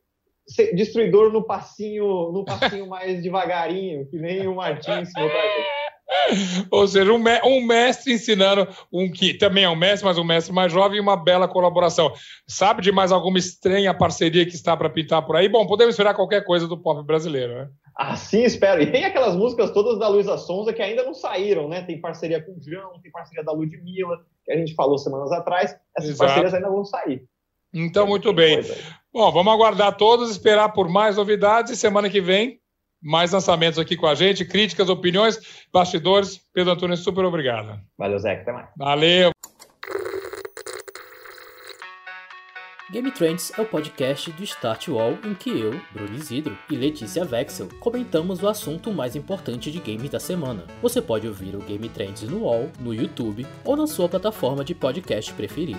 destruidor 0.73 1.31
no 1.31 1.43
passinho, 1.43 2.31
no 2.31 2.43
passinho 2.43 2.87
mais 2.87 3.21
devagarinho, 3.21 4.07
que 4.09 4.17
nem 4.17 4.47
o 4.47 4.55
Martinho 4.55 5.01
ensinou 5.01 5.29
pra 5.29 5.41
gente. 5.41 5.78
Ou 6.71 6.87
seja, 6.87 7.11
um, 7.13 7.23
um, 7.45 7.65
mestre 7.65 8.13
ensinando 8.13 8.67
um 8.91 9.11
que 9.11 9.33
também 9.33 9.63
é 9.63 9.69
um 9.69 9.75
mestre, 9.75 10.05
mas 10.05 10.17
um 10.17 10.23
mestre 10.23 10.53
mais 10.53 10.71
jovem 10.71 10.97
e 10.97 11.01
uma 11.01 11.15
bela 11.15 11.47
colaboração. 11.47 12.11
Sabe 12.47 12.81
de 12.81 12.91
mais 12.91 13.11
alguma 13.11 13.37
estranha 13.37 13.93
parceria 13.93 14.45
que 14.45 14.55
está 14.55 14.75
para 14.75 14.89
pintar 14.89 15.25
por 15.25 15.35
aí? 15.35 15.47
Bom, 15.47 15.67
podemos 15.67 15.93
esperar 15.93 16.15
qualquer 16.15 16.43
coisa 16.43 16.67
do 16.67 16.77
pop 16.77 17.05
brasileiro, 17.05 17.53
né? 17.53 17.69
Assim 17.95 18.43
espero. 18.43 18.81
E 18.81 18.91
tem 18.91 19.05
aquelas 19.05 19.35
músicas 19.35 19.71
todas 19.71 19.99
da 19.99 20.07
Luísa 20.07 20.37
Sonza 20.37 20.73
que 20.73 20.81
ainda 20.81 21.03
não 21.03 21.13
saíram, 21.13 21.67
né? 21.67 21.81
Tem 21.83 21.99
parceria 21.99 22.41
com 22.41 22.53
o 22.53 22.61
João, 22.61 22.99
tem 23.01 23.11
parceria 23.11 23.43
da 23.43 23.51
Ludmilla, 23.51 24.19
que 24.45 24.51
a 24.51 24.57
gente 24.57 24.73
falou 24.73 24.97
semanas 24.97 25.31
atrás. 25.31 25.75
Essas 25.97 26.11
Exato. 26.11 26.27
parcerias 26.27 26.53
ainda 26.53 26.69
vão 26.69 26.83
sair. 26.83 27.23
Então, 27.73 28.07
muito 28.07 28.33
bem. 28.33 28.61
Bom, 29.13 29.31
vamos 29.31 29.53
aguardar 29.53 29.95
todos, 29.95 30.31
esperar 30.31 30.69
por 30.69 30.89
mais 30.89 31.17
novidades 31.17 31.71
e 31.71 31.75
semana 31.75 32.09
que 32.09 32.19
vem 32.19 32.59
mais 33.01 33.31
lançamentos 33.31 33.79
aqui 33.79 33.95
com 33.95 34.07
a 34.07 34.15
gente, 34.15 34.45
críticas, 34.45 34.89
opiniões, 34.89 35.39
bastidores. 35.71 36.39
Pedro 36.53 36.73
Antônio, 36.73 36.97
super 36.97 37.25
obrigado. 37.25 37.79
Valeu, 37.97 38.19
Zé. 38.19 38.33
Até 38.33 38.51
mais. 38.51 38.67
Valeu. 38.77 39.31
Game 42.91 43.11
Trends 43.11 43.51
é 43.55 43.61
o 43.61 43.65
podcast 43.65 44.31
do 44.31 44.43
Start 44.43 44.87
Wall 44.87 45.19
em 45.23 45.35
que 45.35 45.51
eu, 45.51 45.79
Bruno 45.91 46.15
Isidro 46.15 46.57
e 46.71 46.75
Letícia 46.75 47.23
Vexel 47.23 47.69
comentamos 47.79 48.41
o 48.41 48.47
assunto 48.47 48.91
mais 48.91 49.15
importante 49.15 49.71
de 49.71 49.79
games 49.79 50.09
da 50.09 50.19
semana. 50.19 50.65
Você 50.81 50.99
pode 50.99 51.27
ouvir 51.27 51.55
o 51.55 51.59
Game 51.59 51.87
Trends 51.87 52.23
no 52.23 52.45
Wall, 52.45 52.71
no 52.79 52.91
YouTube 52.91 53.45
ou 53.63 53.75
na 53.75 53.85
sua 53.85 54.09
plataforma 54.09 54.65
de 54.65 54.73
podcast 54.73 55.31
preferida. 55.35 55.77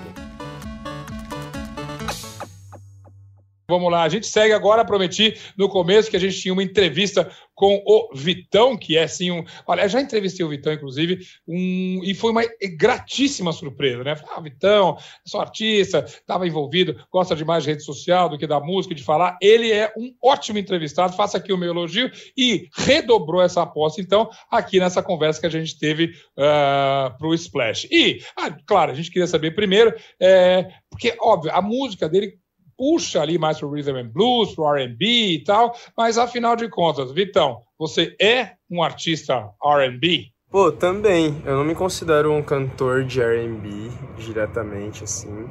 Vamos 3.70 3.90
lá, 3.90 4.02
a 4.02 4.08
gente 4.08 4.26
segue 4.26 4.52
agora. 4.52 4.84
Prometi 4.84 5.34
no 5.56 5.68
começo 5.68 6.10
que 6.10 6.16
a 6.16 6.20
gente 6.20 6.38
tinha 6.38 6.52
uma 6.52 6.62
entrevista 6.62 7.30
com 7.60 7.82
o 7.84 8.08
Vitão, 8.14 8.74
que 8.74 8.96
é 8.96 9.02
assim 9.02 9.30
um. 9.30 9.44
Olha, 9.66 9.86
já 9.86 10.00
entrevistei 10.00 10.44
o 10.44 10.48
Vitão, 10.48 10.72
inclusive, 10.72 11.18
um... 11.46 12.00
e 12.02 12.14
foi 12.14 12.30
uma 12.30 12.42
gratíssima 12.78 13.52
surpresa, 13.52 14.02
né? 14.02 14.16
Ah, 14.34 14.40
Vitão, 14.40 14.96
sou 15.26 15.42
artista, 15.42 16.02
estava 16.06 16.46
envolvido, 16.46 16.96
gosta 17.12 17.36
demais 17.36 17.62
de 17.62 17.70
rede 17.70 17.84
social 17.84 18.30
do 18.30 18.38
que 18.38 18.46
da 18.46 18.58
música, 18.58 18.94
de 18.94 19.04
falar. 19.04 19.36
Ele 19.42 19.70
é 19.70 19.92
um 19.94 20.10
ótimo 20.22 20.58
entrevistado, 20.58 21.14
faça 21.14 21.36
aqui 21.36 21.52
o 21.52 21.58
meu 21.58 21.68
elogio 21.68 22.10
e 22.34 22.66
redobrou 22.74 23.42
essa 23.42 23.60
aposta, 23.60 24.00
então, 24.00 24.30
aqui 24.50 24.80
nessa 24.80 25.02
conversa 25.02 25.38
que 25.38 25.46
a 25.46 25.50
gente 25.50 25.78
teve 25.78 26.06
uh, 26.38 26.40
ah, 26.42 27.16
para 27.18 27.28
o 27.28 27.34
Splash. 27.34 27.86
E, 27.90 28.22
ah, 28.38 28.50
claro, 28.66 28.90
a 28.90 28.94
gente 28.94 29.10
queria 29.10 29.26
saber 29.26 29.54
primeiro, 29.54 29.94
é... 30.18 30.66
porque, 30.88 31.14
óbvio, 31.20 31.52
a 31.54 31.60
música 31.60 32.08
dele 32.08 32.38
puxa 32.80 33.20
ali 33.20 33.36
mais 33.36 33.58
para 33.58 33.68
o 33.68 33.70
rhythm 33.70 33.94
and 33.94 34.08
blues, 34.08 34.54
para 34.54 34.64
o 34.64 34.74
R&B 34.74 35.04
e 35.04 35.44
tal, 35.44 35.76
mas 35.94 36.16
afinal 36.16 36.56
de 36.56 36.66
contas, 36.66 37.12
Vitão, 37.12 37.58
você 37.78 38.16
é 38.18 38.52
um 38.70 38.82
artista 38.82 39.50
R&B? 39.62 40.28
Pô, 40.50 40.72
também. 40.72 41.42
Eu 41.44 41.56
não 41.58 41.64
me 41.64 41.74
considero 41.74 42.32
um 42.32 42.42
cantor 42.42 43.04
de 43.04 43.20
R&B 43.20 43.90
diretamente 44.16 45.04
assim, 45.04 45.46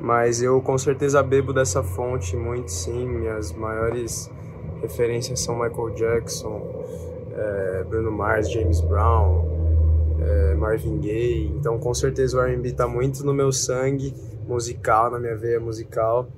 mas 0.00 0.40
eu 0.40 0.62
com 0.62 0.78
certeza 0.78 1.20
bebo 1.20 1.52
dessa 1.52 1.82
fonte 1.82 2.36
muito 2.36 2.70
sim. 2.70 3.08
Minhas 3.08 3.50
maiores 3.52 4.30
referências 4.80 5.40
são 5.40 5.58
Michael 5.58 5.90
Jackson, 5.96 6.62
é, 7.36 7.84
Bruno 7.88 8.12
Mars, 8.12 8.48
James 8.52 8.80
Brown, 8.82 9.44
é, 10.20 10.54
Marvin 10.54 11.00
Gaye. 11.00 11.52
Então 11.56 11.76
com 11.76 11.92
certeza 11.92 12.38
o 12.38 12.40
R&B 12.40 12.68
está 12.68 12.86
muito 12.86 13.26
no 13.26 13.34
meu 13.34 13.50
sangue 13.50 14.14
musical, 14.46 15.10
na 15.10 15.18
minha 15.18 15.36
veia 15.36 15.58
musical 15.58 16.28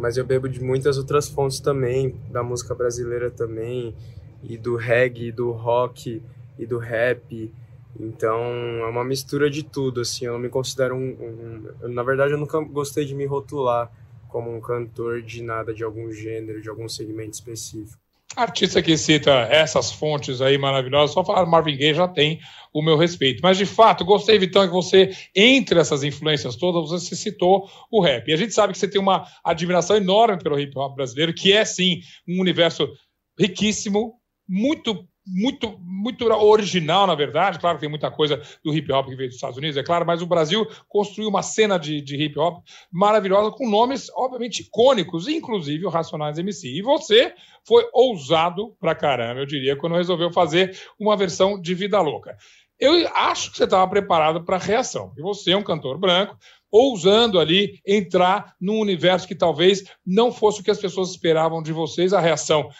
mas 0.00 0.16
eu 0.16 0.24
bebo 0.24 0.48
de 0.48 0.62
muitas 0.62 0.98
outras 0.98 1.28
fontes 1.28 1.60
também, 1.60 2.16
da 2.30 2.42
música 2.42 2.74
brasileira 2.74 3.30
também, 3.30 3.94
e 4.42 4.56
do 4.56 4.76
reggae, 4.76 5.30
do 5.30 5.50
rock 5.50 6.22
e 6.58 6.66
do 6.66 6.78
rap. 6.78 7.52
Então 7.98 8.42
é 8.42 8.86
uma 8.86 9.04
mistura 9.04 9.50
de 9.50 9.62
tudo, 9.62 10.00
assim. 10.00 10.24
Eu 10.24 10.32
não 10.32 10.40
me 10.40 10.48
considero 10.48 10.94
um, 10.94 11.74
um, 11.82 11.88
Na 11.88 12.02
verdade, 12.02 12.32
eu 12.32 12.38
nunca 12.38 12.58
gostei 12.60 13.04
de 13.04 13.14
me 13.14 13.26
rotular 13.26 13.90
como 14.28 14.54
um 14.54 14.60
cantor 14.60 15.22
de 15.22 15.42
nada, 15.42 15.74
de 15.74 15.84
algum 15.84 16.10
gênero, 16.12 16.62
de 16.62 16.68
algum 16.68 16.88
segmento 16.88 17.32
específico. 17.32 18.00
Artista 18.36 18.80
que 18.80 18.96
cita 18.96 19.30
essas 19.50 19.90
fontes 19.90 20.40
aí 20.40 20.56
maravilhosas, 20.56 21.12
só 21.12 21.24
falar 21.24 21.44
Marvin 21.46 21.76
Gaye 21.76 21.94
já 21.94 22.06
tem 22.06 22.40
o 22.72 22.80
meu 22.80 22.96
respeito. 22.96 23.40
Mas, 23.42 23.58
de 23.58 23.66
fato, 23.66 24.04
gostei, 24.04 24.38
Vitão, 24.38 24.66
que 24.66 24.72
você, 24.72 25.10
entre 25.34 25.80
essas 25.80 26.04
influências 26.04 26.54
todas, 26.54 26.90
você 26.90 27.16
citou 27.16 27.68
o 27.90 28.00
rap. 28.00 28.28
E 28.28 28.32
a 28.32 28.36
gente 28.36 28.54
sabe 28.54 28.72
que 28.72 28.78
você 28.78 28.88
tem 28.88 29.00
uma 29.00 29.26
admiração 29.44 29.96
enorme 29.96 30.38
pelo 30.38 30.58
hip 30.58 30.78
hop 30.78 30.94
brasileiro, 30.94 31.34
que 31.34 31.52
é, 31.52 31.64
sim, 31.64 32.00
um 32.26 32.40
universo 32.40 32.88
riquíssimo, 33.36 34.14
muito 34.48 35.04
muito, 35.26 35.78
muito 35.80 36.26
original, 36.26 37.06
na 37.06 37.14
verdade. 37.14 37.58
Claro 37.58 37.76
que 37.76 37.82
tem 37.82 37.90
muita 37.90 38.10
coisa 38.10 38.40
do 38.64 38.74
hip 38.74 38.90
hop 38.92 39.08
que 39.08 39.16
veio 39.16 39.28
dos 39.28 39.36
Estados 39.36 39.56
Unidos, 39.56 39.76
é 39.76 39.82
claro, 39.82 40.06
mas 40.06 40.22
o 40.22 40.26
Brasil 40.26 40.66
construiu 40.88 41.28
uma 41.28 41.42
cena 41.42 41.78
de, 41.78 42.00
de 42.00 42.16
hip 42.16 42.38
hop 42.38 42.64
maravilhosa 42.90 43.50
com 43.50 43.68
nomes, 43.68 44.10
obviamente, 44.14 44.62
icônicos, 44.62 45.28
inclusive 45.28 45.86
o 45.86 45.90
Racionais 45.90 46.38
MC. 46.38 46.68
E 46.68 46.82
você 46.82 47.34
foi 47.66 47.86
ousado 47.92 48.74
pra 48.80 48.94
caramba, 48.94 49.40
eu 49.40 49.46
diria, 49.46 49.76
quando 49.76 49.96
resolveu 49.96 50.32
fazer 50.32 50.76
uma 50.98 51.16
versão 51.16 51.60
de 51.60 51.74
Vida 51.74 52.00
Louca. 52.00 52.36
Eu 52.78 53.06
acho 53.14 53.50
que 53.50 53.58
você 53.58 53.64
estava 53.64 53.86
preparado 53.88 54.42
para 54.42 54.56
a 54.56 54.58
reação. 54.58 55.12
E 55.16 55.20
você 55.20 55.52
é 55.52 55.56
um 55.56 55.62
cantor 55.62 55.98
branco, 55.98 56.38
ousando 56.70 57.38
ali 57.38 57.78
entrar 57.86 58.54
num 58.58 58.78
universo 58.78 59.28
que 59.28 59.34
talvez 59.34 59.84
não 60.06 60.32
fosse 60.32 60.60
o 60.60 60.64
que 60.64 60.70
as 60.70 60.80
pessoas 60.80 61.10
esperavam 61.10 61.62
de 61.62 61.72
vocês. 61.72 62.14
A 62.14 62.20
reação, 62.20 62.70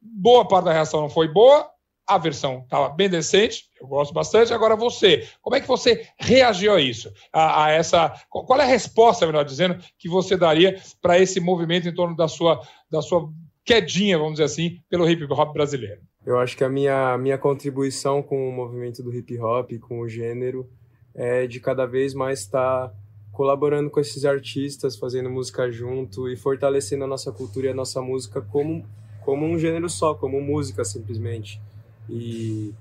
boa 0.00 0.46
parte 0.46 0.64
da 0.64 0.72
reação 0.72 1.02
não 1.02 1.08
foi 1.08 1.28
boa, 1.28 1.70
a 2.06 2.18
versão 2.18 2.60
estava 2.64 2.88
bem 2.90 3.08
decente, 3.08 3.64
eu 3.80 3.86
gosto 3.86 4.12
bastante. 4.12 4.52
Agora 4.52 4.76
você, 4.76 5.26
como 5.40 5.56
é 5.56 5.60
que 5.60 5.68
você 5.68 6.06
reagiu 6.18 6.74
a 6.74 6.80
isso? 6.80 7.12
A, 7.32 7.64
a, 7.64 7.70
essa, 7.70 8.12
qual 8.28 8.60
é 8.60 8.64
a 8.64 8.66
resposta, 8.66 9.26
melhor 9.26 9.44
dizendo, 9.44 9.82
que 9.98 10.08
você 10.08 10.36
daria 10.36 10.80
para 11.00 11.18
esse 11.18 11.40
movimento 11.40 11.88
em 11.88 11.94
torno 11.94 12.16
da 12.16 12.28
sua, 12.28 12.60
da 12.90 13.00
sua 13.00 13.30
quedinha, 13.64 14.18
vamos 14.18 14.34
dizer 14.34 14.44
assim, 14.44 14.80
pelo 14.88 15.08
hip 15.08 15.24
hop 15.30 15.52
brasileiro. 15.52 16.00
Eu 16.26 16.38
acho 16.38 16.56
que 16.56 16.64
a 16.64 16.68
minha, 16.68 17.16
minha 17.18 17.38
contribuição 17.38 18.22
com 18.22 18.48
o 18.48 18.52
movimento 18.52 19.02
do 19.02 19.14
hip 19.14 19.38
hop, 19.38 19.72
com 19.80 20.00
o 20.00 20.08
gênero, 20.08 20.68
é 21.14 21.46
de 21.46 21.60
cada 21.60 21.86
vez 21.86 22.14
mais 22.14 22.40
estar 22.40 22.88
tá 22.88 22.94
colaborando 23.32 23.90
com 23.90 24.00
esses 24.00 24.24
artistas, 24.24 24.96
fazendo 24.96 25.28
música 25.28 25.70
junto 25.70 26.28
e 26.28 26.36
fortalecendo 26.36 27.04
a 27.04 27.06
nossa 27.06 27.32
cultura 27.32 27.66
e 27.66 27.70
a 27.70 27.74
nossa 27.74 28.00
música 28.00 28.40
como, 28.40 28.86
como 29.24 29.44
um 29.44 29.58
gênero 29.58 29.88
só, 29.90 30.14
como 30.14 30.40
música 30.40 30.84
simplesmente. 30.84 31.60
E, 32.08 32.72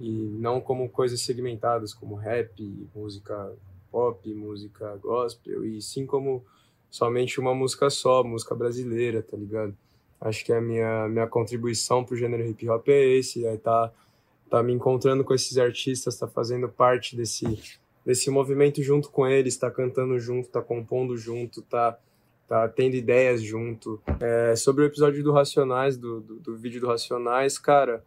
e 0.00 0.10
não 0.38 0.60
como 0.60 0.88
coisas 0.88 1.20
segmentadas, 1.20 1.92
como 1.92 2.14
rap, 2.14 2.88
música 2.94 3.52
pop, 3.90 4.34
música 4.34 4.96
gospel, 4.96 5.64
e 5.64 5.82
sim 5.82 6.06
como 6.06 6.42
somente 6.90 7.38
uma 7.38 7.54
música 7.54 7.90
só, 7.90 8.24
música 8.24 8.54
brasileira, 8.54 9.22
tá 9.22 9.36
ligado? 9.36 9.76
Acho 10.20 10.44
que 10.44 10.52
a 10.52 10.60
minha, 10.60 11.08
minha 11.08 11.26
contribuição 11.26 12.04
pro 12.04 12.16
gênero 12.16 12.46
hip 12.46 12.68
hop 12.68 12.88
é 12.88 13.16
esse, 13.16 13.44
é 13.44 13.56
tá, 13.56 13.92
tá 14.48 14.62
me 14.62 14.72
encontrando 14.72 15.24
com 15.24 15.34
esses 15.34 15.58
artistas, 15.58 16.16
tá 16.16 16.28
fazendo 16.28 16.68
parte 16.68 17.16
desse, 17.16 17.60
desse 18.04 18.30
movimento 18.30 18.82
junto 18.82 19.10
com 19.10 19.26
eles, 19.26 19.56
tá 19.56 19.70
cantando 19.70 20.18
junto, 20.18 20.48
tá 20.48 20.62
compondo 20.62 21.16
junto, 21.16 21.60
tá, 21.62 21.98
tá 22.46 22.68
tendo 22.68 22.94
ideias 22.94 23.42
junto. 23.42 24.00
É, 24.20 24.54
sobre 24.54 24.84
o 24.84 24.86
episódio 24.86 25.24
do 25.24 25.32
Racionais, 25.32 25.96
do, 25.96 26.20
do, 26.20 26.34
do 26.36 26.56
vídeo 26.56 26.80
do 26.80 26.86
Racionais, 26.86 27.58
cara, 27.58 28.04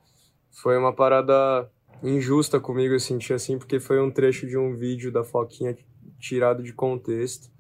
foi 0.62 0.78
uma 0.78 0.94
parada 0.94 1.70
injusta 2.04 2.60
comigo, 2.60 2.94
eu 2.94 3.00
senti 3.00 3.34
assim, 3.34 3.58
porque 3.58 3.80
foi 3.80 4.00
um 4.02 4.12
trecho 4.12 4.48
de 4.48 4.58
um 4.58 4.76
vídeo 4.76 5.12
da 5.12 5.24
Foquinha 5.24 5.78
tirado 6.20 6.63
de 6.63 6.74
contexto 6.74 7.54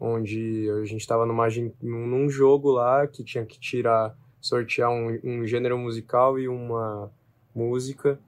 onde 0.00 0.66
a 0.70 0.84
gente 0.86 1.02
estava 1.02 1.26
numa, 1.26 1.46
num 1.82 2.30
jogo 2.30 2.70
lá 2.70 3.06
que 3.06 3.22
tinha 3.22 3.44
que 3.44 3.60
tirar, 3.60 4.16
sortear 4.40 4.90
um, 4.90 5.20
um 5.22 5.46
gênero 5.46 5.76
musical 5.76 6.38
e 6.38 6.48
uma 6.48 7.12
música. 7.54 8.18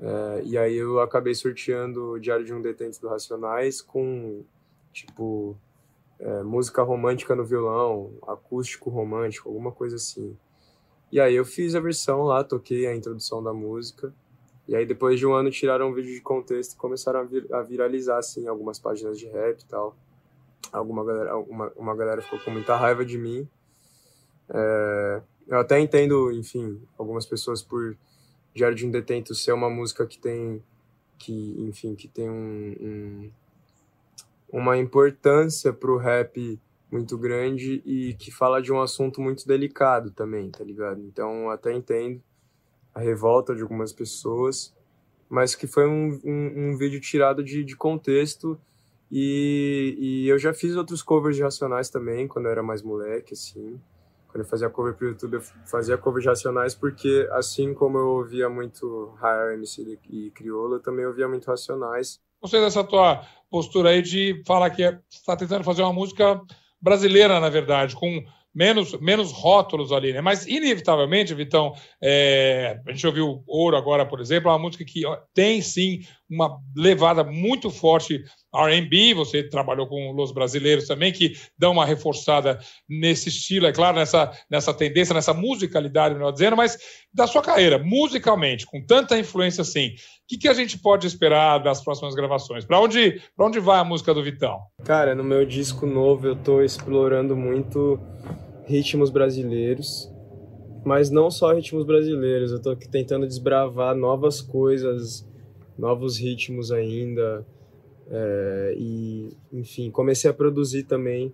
É, 0.00 0.42
e 0.44 0.58
aí 0.58 0.74
eu 0.74 0.98
acabei 1.00 1.34
sorteando 1.34 2.12
o 2.12 2.18
Diário 2.18 2.44
de 2.44 2.52
um 2.52 2.60
Detento 2.60 3.00
do 3.00 3.08
Racionais 3.08 3.80
com, 3.80 4.42
tipo, 4.92 5.56
é, 6.18 6.42
música 6.42 6.82
romântica 6.82 7.36
no 7.36 7.44
violão, 7.44 8.12
acústico 8.26 8.90
romântico, 8.90 9.48
alguma 9.48 9.70
coisa 9.70 9.94
assim. 9.94 10.36
E 11.10 11.20
aí 11.20 11.34
eu 11.34 11.44
fiz 11.44 11.74
a 11.74 11.80
versão 11.80 12.22
lá, 12.22 12.44
toquei 12.44 12.86
a 12.86 12.94
introdução 12.94 13.42
da 13.42 13.52
música. 13.52 14.12
E 14.66 14.76
aí 14.76 14.84
depois 14.84 15.18
de 15.18 15.26
um 15.26 15.32
ano 15.32 15.50
tiraram 15.50 15.88
um 15.88 15.94
vídeo 15.94 16.14
de 16.14 16.20
contexto 16.20 16.74
e 16.74 16.76
começaram 16.76 17.20
a, 17.20 17.24
vir, 17.24 17.46
a 17.52 17.62
viralizar, 17.62 18.18
assim, 18.18 18.46
algumas 18.46 18.78
páginas 18.78 19.18
de 19.18 19.26
rap 19.26 19.60
e 19.60 19.64
tal 19.64 19.96
alguma 20.72 21.04
galera, 21.04 21.36
uma, 21.36 21.72
uma 21.76 21.96
galera 21.96 22.22
ficou 22.22 22.38
com 22.40 22.50
muita 22.50 22.76
raiva 22.76 23.04
de 23.04 23.18
mim. 23.18 23.48
É, 24.48 25.22
eu 25.46 25.58
até 25.58 25.78
entendo, 25.80 26.30
enfim, 26.32 26.80
algumas 26.96 27.26
pessoas 27.26 27.62
por 27.62 27.96
Jardim 28.54 28.90
Detento 28.90 29.34
ser 29.34 29.52
uma 29.52 29.70
música 29.70 30.06
que 30.06 30.18
tem, 30.18 30.62
que, 31.18 31.56
enfim, 31.60 31.94
que 31.94 32.08
tem 32.08 32.28
um, 32.28 32.76
um 32.80 33.30
uma 34.50 34.78
importância 34.78 35.74
pro 35.74 35.98
rap 35.98 36.58
muito 36.90 37.18
grande 37.18 37.82
e 37.84 38.14
que 38.14 38.30
fala 38.30 38.62
de 38.62 38.72
um 38.72 38.80
assunto 38.80 39.20
muito 39.20 39.46
delicado 39.46 40.10
também, 40.10 40.50
tá 40.50 40.64
ligado? 40.64 41.00
Então, 41.02 41.50
até 41.50 41.72
entendo 41.72 42.22
a 42.94 43.00
revolta 43.00 43.54
de 43.54 43.62
algumas 43.62 43.92
pessoas, 43.92 44.74
mas 45.28 45.54
que 45.54 45.66
foi 45.66 45.86
um, 45.86 46.18
um, 46.24 46.70
um 46.70 46.76
vídeo 46.76 47.00
tirado 47.00 47.44
de, 47.44 47.62
de 47.62 47.76
contexto 47.76 48.58
e, 49.10 49.96
e 49.98 50.28
eu 50.28 50.38
já 50.38 50.52
fiz 50.52 50.76
outros 50.76 51.02
covers 51.02 51.36
de 51.36 51.42
Racionais 51.42 51.88
também, 51.88 52.28
quando 52.28 52.46
eu 52.46 52.52
era 52.52 52.62
mais 52.62 52.82
moleque, 52.82 53.34
assim. 53.34 53.80
Quando 54.28 54.44
eu 54.44 54.48
fazia 54.48 54.68
cover 54.68 54.94
pro 54.94 55.08
YouTube, 55.08 55.34
eu 55.34 55.42
fazia 55.66 55.96
covers 55.96 56.22
de 56.22 56.28
Racionais 56.28 56.74
porque, 56.74 57.26
assim 57.32 57.72
como 57.72 57.96
eu 57.96 58.06
ouvia 58.08 58.48
muito 58.48 59.14
Rare 59.16 59.54
MC 59.54 59.98
e 60.10 60.30
Criolo, 60.30 60.76
eu 60.76 60.80
também 60.80 61.06
ouvia 61.06 61.26
muito 61.26 61.46
Racionais. 61.46 62.20
Gostei 62.40 62.60
dessa 62.60 62.84
tua 62.84 63.22
postura 63.50 63.90
aí 63.90 64.02
de 64.02 64.42
falar 64.46 64.70
que 64.70 64.82
está 65.10 65.34
tentando 65.34 65.64
fazer 65.64 65.82
uma 65.82 65.92
música 65.92 66.40
brasileira, 66.80 67.40
na 67.40 67.48
verdade, 67.48 67.94
com 67.94 68.24
menos, 68.54 68.98
menos 69.00 69.30
rótulos 69.30 69.92
ali, 69.92 70.12
né? 70.12 70.20
Mas, 70.20 70.46
inevitavelmente, 70.46 71.34
Vitão, 71.34 71.74
é, 72.02 72.80
a 72.86 72.90
gente 72.90 73.06
ouviu 73.06 73.42
Ouro 73.46 73.76
agora, 73.76 74.04
por 74.04 74.20
exemplo, 74.20 74.50
é 74.50 74.52
uma 74.52 74.58
música 74.58 74.84
que 74.84 75.02
tem, 75.32 75.62
sim, 75.62 76.00
uma 76.28 76.58
levada 76.76 77.22
muito 77.22 77.70
forte 77.70 78.22
R&B, 78.54 79.14
você 79.14 79.42
trabalhou 79.42 79.86
com 79.86 80.14
os 80.16 80.32
brasileiros 80.32 80.86
também, 80.86 81.12
que 81.12 81.34
dão 81.58 81.72
uma 81.72 81.84
reforçada 81.84 82.58
nesse 82.88 83.28
estilo, 83.28 83.66
é 83.66 83.72
claro, 83.72 83.98
nessa, 83.98 84.32
nessa 84.50 84.72
tendência, 84.72 85.14
nessa 85.14 85.34
musicalidade, 85.34 86.14
melhor 86.14 86.32
dizendo, 86.32 86.56
mas 86.56 86.78
da 87.12 87.26
sua 87.26 87.42
carreira, 87.42 87.78
musicalmente, 87.78 88.64
com 88.64 88.84
tanta 88.84 89.18
influência 89.18 89.62
assim, 89.62 89.88
o 89.88 89.92
que, 90.28 90.38
que 90.38 90.48
a 90.48 90.54
gente 90.54 90.78
pode 90.78 91.06
esperar 91.06 91.58
das 91.58 91.82
próximas 91.82 92.14
gravações? 92.14 92.64
Para 92.64 92.80
onde, 92.80 93.20
onde 93.38 93.60
vai 93.60 93.78
a 93.78 93.84
música 93.84 94.14
do 94.14 94.22
Vitão? 94.22 94.58
Cara, 94.84 95.14
no 95.14 95.24
meu 95.24 95.44
disco 95.44 95.86
novo 95.86 96.26
eu 96.26 96.34
estou 96.34 96.62
explorando 96.62 97.36
muito 97.36 98.00
ritmos 98.66 99.10
brasileiros, 99.10 100.10
mas 100.84 101.10
não 101.10 101.30
só 101.30 101.52
ritmos 101.52 101.84
brasileiros, 101.84 102.50
eu 102.50 102.58
estou 102.58 102.76
tentando 102.76 103.26
desbravar 103.26 103.94
novas 103.94 104.40
coisas, 104.40 105.26
novos 105.78 106.18
ritmos 106.18 106.72
ainda, 106.72 107.46
é, 108.10 108.74
e, 108.76 109.30
enfim, 109.52 109.90
comecei 109.90 110.30
a 110.30 110.34
produzir 110.34 110.84
também, 110.84 111.32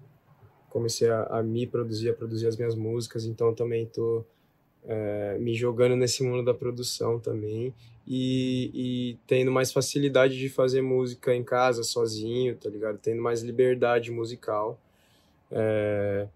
comecei 0.68 1.08
a, 1.08 1.24
a, 1.24 1.42
me 1.42 1.66
produzir, 1.66 2.10
a 2.10 2.14
produzir 2.14 2.46
as 2.46 2.56
minhas 2.56 2.74
músicas, 2.74 3.24
então 3.24 3.54
também 3.54 3.84
estou 3.84 4.26
é, 4.84 5.38
me 5.38 5.54
jogando 5.54 5.94
nesse 5.96 6.22
mundo 6.22 6.44
da 6.44 6.52
produção 6.52 7.18
também 7.18 7.72
e, 8.06 8.70
e, 8.74 9.18
tendo 9.26 9.50
mais 9.50 9.72
facilidade 9.72 10.36
de 10.38 10.48
fazer 10.48 10.82
música 10.82 11.34
em 11.34 11.42
casa, 11.42 11.82
sozinho, 11.82 12.54
tá 12.56 12.68
ligado? 12.68 12.98
Tendo 12.98 13.22
mais 13.22 13.42
liberdade 13.42 14.10
musical. 14.10 14.78
É, 15.50 16.26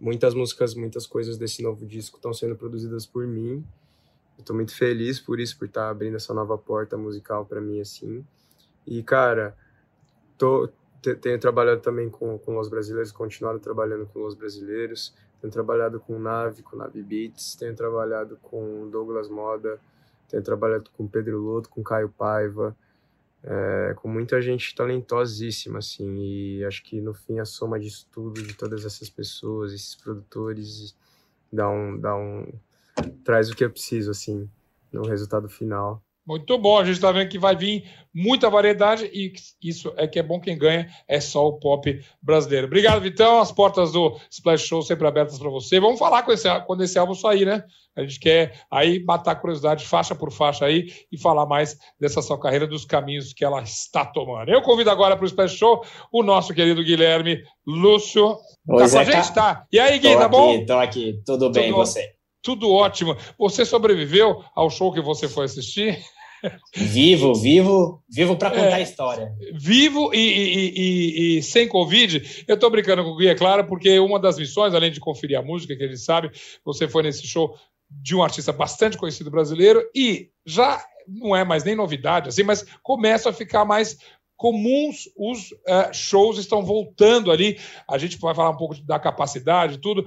muitas 0.00 0.34
músicas, 0.34 0.74
muitas 0.74 1.06
coisas 1.06 1.38
desse 1.38 1.62
novo 1.62 1.86
disco 1.86 2.16
estão 2.16 2.32
sendo 2.32 2.56
produzidas 2.56 3.06
por 3.06 3.26
mim. 3.26 3.64
Estou 4.38 4.56
muito 4.56 4.74
feliz 4.74 5.20
por 5.20 5.38
isso, 5.38 5.56
por 5.56 5.66
estar 5.66 5.82
tá 5.82 5.90
abrindo 5.90 6.16
essa 6.16 6.34
nova 6.34 6.58
porta 6.58 6.96
musical 6.96 7.46
para 7.46 7.60
mim, 7.60 7.80
assim. 7.80 8.26
E, 8.84 9.00
cara, 9.02 9.56
tô, 10.38 10.68
tenho 11.20 11.38
trabalhado 11.38 11.80
também 11.80 12.08
com, 12.08 12.38
com 12.38 12.58
os 12.58 12.68
brasileiros, 12.68 13.12
continuado 13.12 13.58
trabalhando 13.58 14.06
com 14.06 14.24
os 14.24 14.34
brasileiros. 14.34 15.14
Tenho 15.40 15.52
trabalhado 15.52 16.00
com 16.00 16.18
Nave, 16.18 16.62
com 16.62 16.76
Nave 16.76 17.02
Beats, 17.02 17.54
tenho 17.54 17.74
trabalhado 17.74 18.38
com 18.42 18.88
Douglas 18.88 19.28
Moda, 19.28 19.78
tenho 20.28 20.42
trabalhado 20.42 20.90
com 20.96 21.06
Pedro 21.06 21.38
Loto, 21.38 21.68
com 21.68 21.82
Caio 21.82 22.08
Paiva, 22.08 22.74
é, 23.42 23.94
com 23.96 24.08
muita 24.08 24.40
gente 24.40 24.74
talentosíssima, 24.74 25.80
assim, 25.80 26.16
e 26.16 26.64
acho 26.64 26.82
que 26.82 26.98
no 26.98 27.12
fim 27.12 27.38
a 27.40 27.44
soma 27.44 27.78
disso 27.78 28.08
tudo, 28.10 28.42
de 28.42 28.54
todas 28.54 28.86
essas 28.86 29.10
pessoas, 29.10 29.74
esses 29.74 29.94
produtores, 29.94 30.96
dá 31.52 31.68
um, 31.68 32.00
dá 32.00 32.16
um, 32.16 32.50
traz 33.22 33.50
o 33.50 33.54
que 33.54 33.64
é 33.64 33.68
preciso, 33.68 34.10
assim, 34.10 34.48
no 34.90 35.02
resultado 35.02 35.46
final. 35.46 36.02
Muito 36.26 36.56
bom, 36.56 36.78
a 36.78 36.84
gente 36.84 36.94
está 36.94 37.12
vendo 37.12 37.28
que 37.28 37.38
vai 37.38 37.54
vir 37.54 37.84
muita 38.14 38.48
variedade 38.48 39.10
e 39.12 39.32
isso 39.62 39.92
é 39.96 40.06
que 40.06 40.18
é 40.18 40.22
bom 40.22 40.40
quem 40.40 40.56
ganha 40.56 40.88
é 41.06 41.20
só 41.20 41.46
o 41.46 41.58
pop 41.58 42.00
brasileiro. 42.22 42.66
Obrigado, 42.66 43.02
Vitão. 43.02 43.40
As 43.40 43.52
portas 43.52 43.92
do 43.92 44.16
Splash 44.30 44.62
Show 44.62 44.82
sempre 44.82 45.06
abertas 45.06 45.38
para 45.38 45.50
você. 45.50 45.78
Vamos 45.78 45.98
falar 45.98 46.22
com 46.22 46.32
esse, 46.32 46.48
quando 46.60 46.82
esse 46.82 46.98
álbum 46.98 47.14
sair, 47.14 47.44
né? 47.44 47.64
A 47.96 48.02
gente 48.02 48.18
quer 48.18 48.60
aí 48.70 49.04
matar 49.04 49.32
a 49.32 49.36
curiosidade 49.36 49.84
faixa 49.84 50.14
por 50.14 50.32
faixa 50.32 50.64
aí 50.64 50.90
e 51.12 51.18
falar 51.18 51.44
mais 51.44 51.76
dessa 52.00 52.22
sua 52.22 52.40
carreira, 52.40 52.66
dos 52.66 52.84
caminhos 52.84 53.32
que 53.32 53.44
ela 53.44 53.62
está 53.62 54.06
tomando. 54.06 54.48
Eu 54.48 54.62
convido 54.62 54.90
agora 54.90 55.16
para 55.16 55.24
o 55.24 55.26
Splash 55.26 55.56
Show 55.56 55.84
o 56.10 56.22
nosso 56.22 56.54
querido 56.54 56.82
Guilherme 56.82 57.42
Lúcio. 57.66 58.38
Oi, 58.68 58.78
tá 58.78 58.86
Zeca. 58.86 59.12
gente? 59.12 59.34
Tá. 59.34 59.66
E 59.70 59.78
aí, 59.78 59.98
Gui, 59.98 60.12
tô 60.12 60.18
tá 60.18 60.24
aqui, 60.24 60.30
bom? 60.30 60.66
Tô 60.66 60.78
aqui, 60.78 61.22
tudo 61.26 61.50
bem, 61.50 61.70
tudo, 61.70 61.76
você? 61.76 62.14
Tudo 62.44 62.70
ótimo. 62.70 63.16
Você 63.38 63.64
sobreviveu 63.64 64.44
ao 64.54 64.68
show 64.68 64.92
que 64.92 65.00
você 65.00 65.26
foi 65.26 65.46
assistir? 65.46 65.98
Vivo, 66.76 67.34
vivo, 67.34 68.02
vivo 68.06 68.36
para 68.36 68.50
contar 68.50 68.66
é, 68.66 68.74
a 68.74 68.80
história. 68.80 69.32
Vivo 69.54 70.12
e, 70.12 70.18
e, 70.18 70.72
e, 70.76 71.38
e, 71.38 71.42
sem 71.42 71.66
Covid. 71.66 72.44
Eu 72.46 72.54
estou 72.54 72.70
brincando 72.70 73.02
com 73.02 73.10
o 73.12 73.16
Gui, 73.16 73.28
é 73.28 73.34
claro, 73.34 73.66
porque 73.66 73.98
uma 73.98 74.20
das 74.20 74.38
missões, 74.38 74.74
além 74.74 74.92
de 74.92 75.00
conferir 75.00 75.38
a 75.38 75.42
música, 75.42 75.74
que 75.74 75.82
ele 75.82 75.96
sabe, 75.96 76.30
você 76.62 76.86
foi 76.86 77.02
nesse 77.02 77.26
show 77.26 77.56
de 77.88 78.14
um 78.14 78.22
artista 78.22 78.52
bastante 78.52 78.98
conhecido 78.98 79.30
brasileiro 79.30 79.82
e 79.94 80.28
já 80.44 80.84
não 81.08 81.34
é 81.34 81.44
mais 81.44 81.64
nem 81.64 81.74
novidade, 81.74 82.28
assim, 82.28 82.42
mas 82.42 82.64
começa 82.82 83.30
a 83.30 83.32
ficar 83.32 83.64
mais 83.64 83.98
comuns, 84.36 85.08
os 85.16 85.52
uh, 85.52 85.92
shows 85.92 86.38
estão 86.38 86.64
voltando 86.64 87.30
ali. 87.30 87.58
A 87.88 87.98
gente 87.98 88.18
vai 88.18 88.34
falar 88.34 88.50
um 88.50 88.56
pouco 88.56 88.74
da 88.82 88.98
capacidade, 88.98 89.78
tudo, 89.78 90.06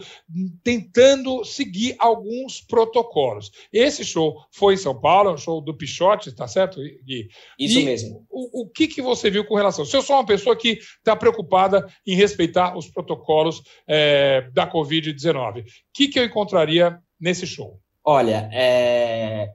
tentando 0.63 1.43
seguir 1.43 1.95
alguns 1.99 2.61
protocolos. 2.61 3.51
Esse 3.71 4.03
show 4.03 4.35
foi 4.51 4.75
em 4.75 4.77
São 4.77 4.99
Paulo, 4.99 5.29
é 5.29 5.33
um 5.33 5.37
show 5.37 5.61
do 5.61 5.75
Pichote, 5.75 6.35
tá 6.35 6.47
certo, 6.47 6.79
Gui? 7.03 7.29
Isso 7.57 7.79
e 7.79 7.85
mesmo. 7.85 8.25
O, 8.29 8.63
o, 8.63 8.69
que, 8.69 8.87
que 8.87 9.01
você 9.01 9.29
viu 9.29 9.45
com 9.45 9.55
relação? 9.55 9.85
Se 9.85 9.95
eu 9.95 10.01
sou 10.01 10.15
uma 10.15 10.25
pessoa 10.25 10.55
que 10.55 10.79
está 10.97 11.15
preocupada 11.15 11.85
em 12.05 12.15
respeitar 12.15 12.77
os 12.77 12.89
protocolos 12.89 13.61
é, 13.87 14.49
da 14.53 14.69
Covid-19, 14.69 15.61
o 15.61 15.65
que, 15.93 16.07
que 16.07 16.19
eu 16.19 16.25
encontraria 16.25 16.99
nesse 17.19 17.47
show? 17.47 17.79
Olha, 18.09 18.49
é, 18.53 19.51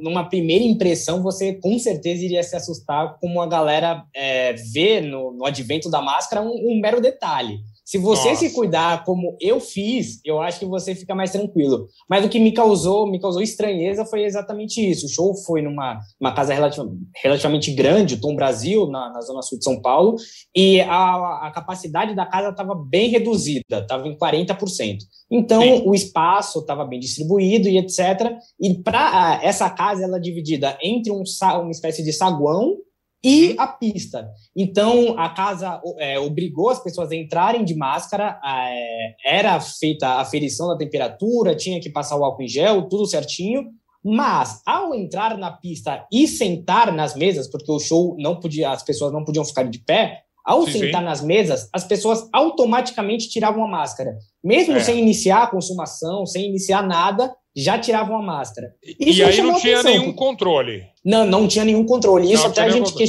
numa 0.00 0.26
primeira 0.26 0.64
impressão, 0.64 1.22
você 1.22 1.52
com 1.52 1.78
certeza 1.78 2.24
iria 2.24 2.42
se 2.42 2.56
assustar 2.56 3.18
como 3.20 3.42
a 3.42 3.46
galera 3.46 4.06
é, 4.16 4.54
vê 4.54 5.02
no, 5.02 5.32
no 5.32 5.44
advento 5.44 5.90
da 5.90 6.00
máscara 6.00 6.40
um, 6.40 6.48
um 6.48 6.80
mero 6.80 6.98
detalhe. 6.98 7.60
Se 7.90 7.98
você 7.98 8.28
Nossa. 8.28 8.46
se 8.46 8.54
cuidar 8.54 9.02
como 9.04 9.36
eu 9.40 9.58
fiz, 9.58 10.20
eu 10.24 10.40
acho 10.40 10.60
que 10.60 10.64
você 10.64 10.94
fica 10.94 11.12
mais 11.12 11.32
tranquilo. 11.32 11.88
Mas 12.08 12.24
o 12.24 12.28
que 12.28 12.38
me 12.38 12.52
causou, 12.52 13.10
me 13.10 13.20
causou 13.20 13.42
estranheza 13.42 14.04
foi 14.04 14.22
exatamente 14.22 14.80
isso. 14.80 15.06
O 15.06 15.08
show 15.08 15.34
foi 15.44 15.60
numa 15.60 15.98
uma 16.20 16.32
casa 16.32 16.54
relativamente, 16.54 17.00
relativamente 17.20 17.72
grande, 17.72 18.14
o 18.14 18.20
Tom 18.20 18.36
Brasil, 18.36 18.86
na, 18.86 19.12
na, 19.12 19.20
zona 19.22 19.42
sul 19.42 19.58
de 19.58 19.64
São 19.64 19.82
Paulo, 19.82 20.14
e 20.54 20.80
a, 20.82 21.48
a 21.48 21.50
capacidade 21.52 22.14
da 22.14 22.24
casa 22.24 22.50
estava 22.50 22.76
bem 22.76 23.08
reduzida, 23.08 23.80
estava 23.80 24.06
em 24.06 24.16
40%. 24.16 24.98
Então, 25.28 25.60
Sim. 25.60 25.82
o 25.84 25.92
espaço 25.92 26.60
estava 26.60 26.84
bem 26.84 27.00
distribuído 27.00 27.68
e 27.68 27.76
etc. 27.76 28.38
E 28.60 28.72
para 28.84 29.40
essa 29.42 29.68
casa, 29.68 30.04
ela 30.04 30.18
é 30.18 30.20
dividida 30.20 30.78
entre 30.80 31.10
um, 31.10 31.24
uma 31.42 31.70
espécie 31.72 32.04
de 32.04 32.12
saguão 32.12 32.76
e 33.22 33.54
a 33.58 33.66
pista. 33.66 34.28
Então, 34.56 35.18
a 35.18 35.28
casa 35.28 35.80
é, 35.98 36.18
obrigou 36.18 36.70
as 36.70 36.82
pessoas 36.82 37.10
a 37.10 37.16
entrarem 37.16 37.64
de 37.64 37.74
máscara, 37.74 38.40
é, 38.44 39.14
era 39.24 39.60
feita 39.60 40.06
a 40.06 40.20
aferição 40.20 40.68
da 40.68 40.76
temperatura, 40.76 41.54
tinha 41.54 41.80
que 41.80 41.90
passar 41.90 42.16
o 42.16 42.24
álcool 42.24 42.42
em 42.42 42.48
gel, 42.48 42.88
tudo 42.88 43.06
certinho, 43.06 43.66
mas 44.02 44.62
ao 44.64 44.94
entrar 44.94 45.36
na 45.36 45.50
pista 45.50 46.06
e 46.10 46.26
sentar 46.26 46.92
nas 46.92 47.14
mesas, 47.14 47.48
porque 47.48 47.70
o 47.70 47.78
show 47.78 48.16
não 48.18 48.40
podia, 48.40 48.70
as 48.70 48.82
pessoas 48.82 49.12
não 49.12 49.24
podiam 49.24 49.44
ficar 49.44 49.64
de 49.64 49.78
pé, 49.78 50.22
ao 50.44 50.64
sim, 50.64 50.72
sentar 50.72 51.02
sim. 51.02 51.06
nas 51.06 51.22
mesas, 51.22 51.68
as 51.72 51.84
pessoas 51.84 52.26
automaticamente 52.32 53.28
tiravam 53.28 53.64
a 53.64 53.68
máscara. 53.68 54.16
Mesmo 54.42 54.76
é. 54.76 54.80
sem 54.80 54.98
iniciar 54.98 55.42
a 55.42 55.46
consumação, 55.46 56.24
sem 56.24 56.48
iniciar 56.48 56.82
nada, 56.82 57.34
já 57.54 57.78
tiravam 57.78 58.16
a 58.16 58.22
máscara. 58.22 58.74
Isso 58.98 59.20
e 59.20 59.24
aí 59.24 59.42
não 59.42 59.58
tinha 59.58 59.80
atenção, 59.80 60.00
nenhum 60.00 60.12
controle. 60.12 60.84
Não, 61.04 61.26
não 61.26 61.48
tinha 61.48 61.64
nenhum 61.64 61.84
controle. 61.84 62.32
Isso 62.32 62.44
não 62.44 62.50
até 62.50 62.62
a 62.62 62.68
gente, 62.68 62.92
que... 62.94 63.04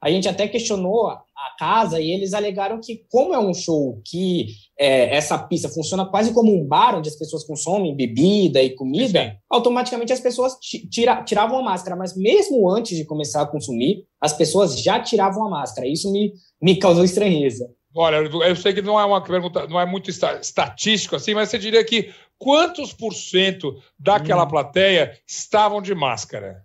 a 0.00 0.10
gente 0.10 0.28
até 0.28 0.48
questionou 0.48 1.08
a 1.08 1.24
casa 1.58 2.00
e 2.00 2.10
eles 2.10 2.34
alegaram 2.34 2.80
que, 2.80 3.04
como 3.10 3.32
é 3.32 3.38
um 3.38 3.54
show 3.54 4.00
que 4.04 4.48
é, 4.78 5.16
essa 5.16 5.38
pista 5.38 5.68
funciona 5.68 6.04
quase 6.04 6.32
como 6.32 6.52
um 6.52 6.66
bar 6.66 6.96
onde 6.96 7.08
as 7.08 7.16
pessoas 7.16 7.44
consomem 7.44 7.94
bebida 7.94 8.62
e 8.62 8.74
comida, 8.74 9.24
Sim. 9.24 9.36
automaticamente 9.50 10.12
as 10.12 10.20
pessoas 10.20 10.56
tira, 10.90 11.22
tiravam 11.22 11.58
a 11.58 11.62
máscara. 11.62 11.96
Mas 11.96 12.16
mesmo 12.16 12.68
antes 12.68 12.96
de 12.96 13.04
começar 13.04 13.42
a 13.42 13.46
consumir, 13.46 14.04
as 14.20 14.32
pessoas 14.32 14.80
já 14.80 15.00
tiravam 15.00 15.46
a 15.46 15.50
máscara. 15.50 15.86
Isso 15.86 16.10
me, 16.10 16.32
me 16.60 16.76
causou 16.76 17.04
estranheza. 17.04 17.68
Olha, 17.98 18.16
eu 18.16 18.54
sei 18.54 18.74
que 18.74 18.82
não 18.82 19.00
é 19.00 19.04
uma 19.06 19.22
pergunta, 19.24 19.66
não 19.66 19.80
é 19.80 19.86
muito 19.86 20.10
estatístico 20.10 21.16
assim, 21.16 21.32
mas 21.32 21.48
você 21.48 21.58
diria 21.58 21.82
que 21.82 22.12
quantos 22.38 22.92
por 22.92 23.14
cento 23.14 23.74
daquela 23.98 24.44
hum. 24.44 24.48
plateia 24.48 25.18
estavam 25.26 25.80
de 25.80 25.94
máscara? 25.94 26.62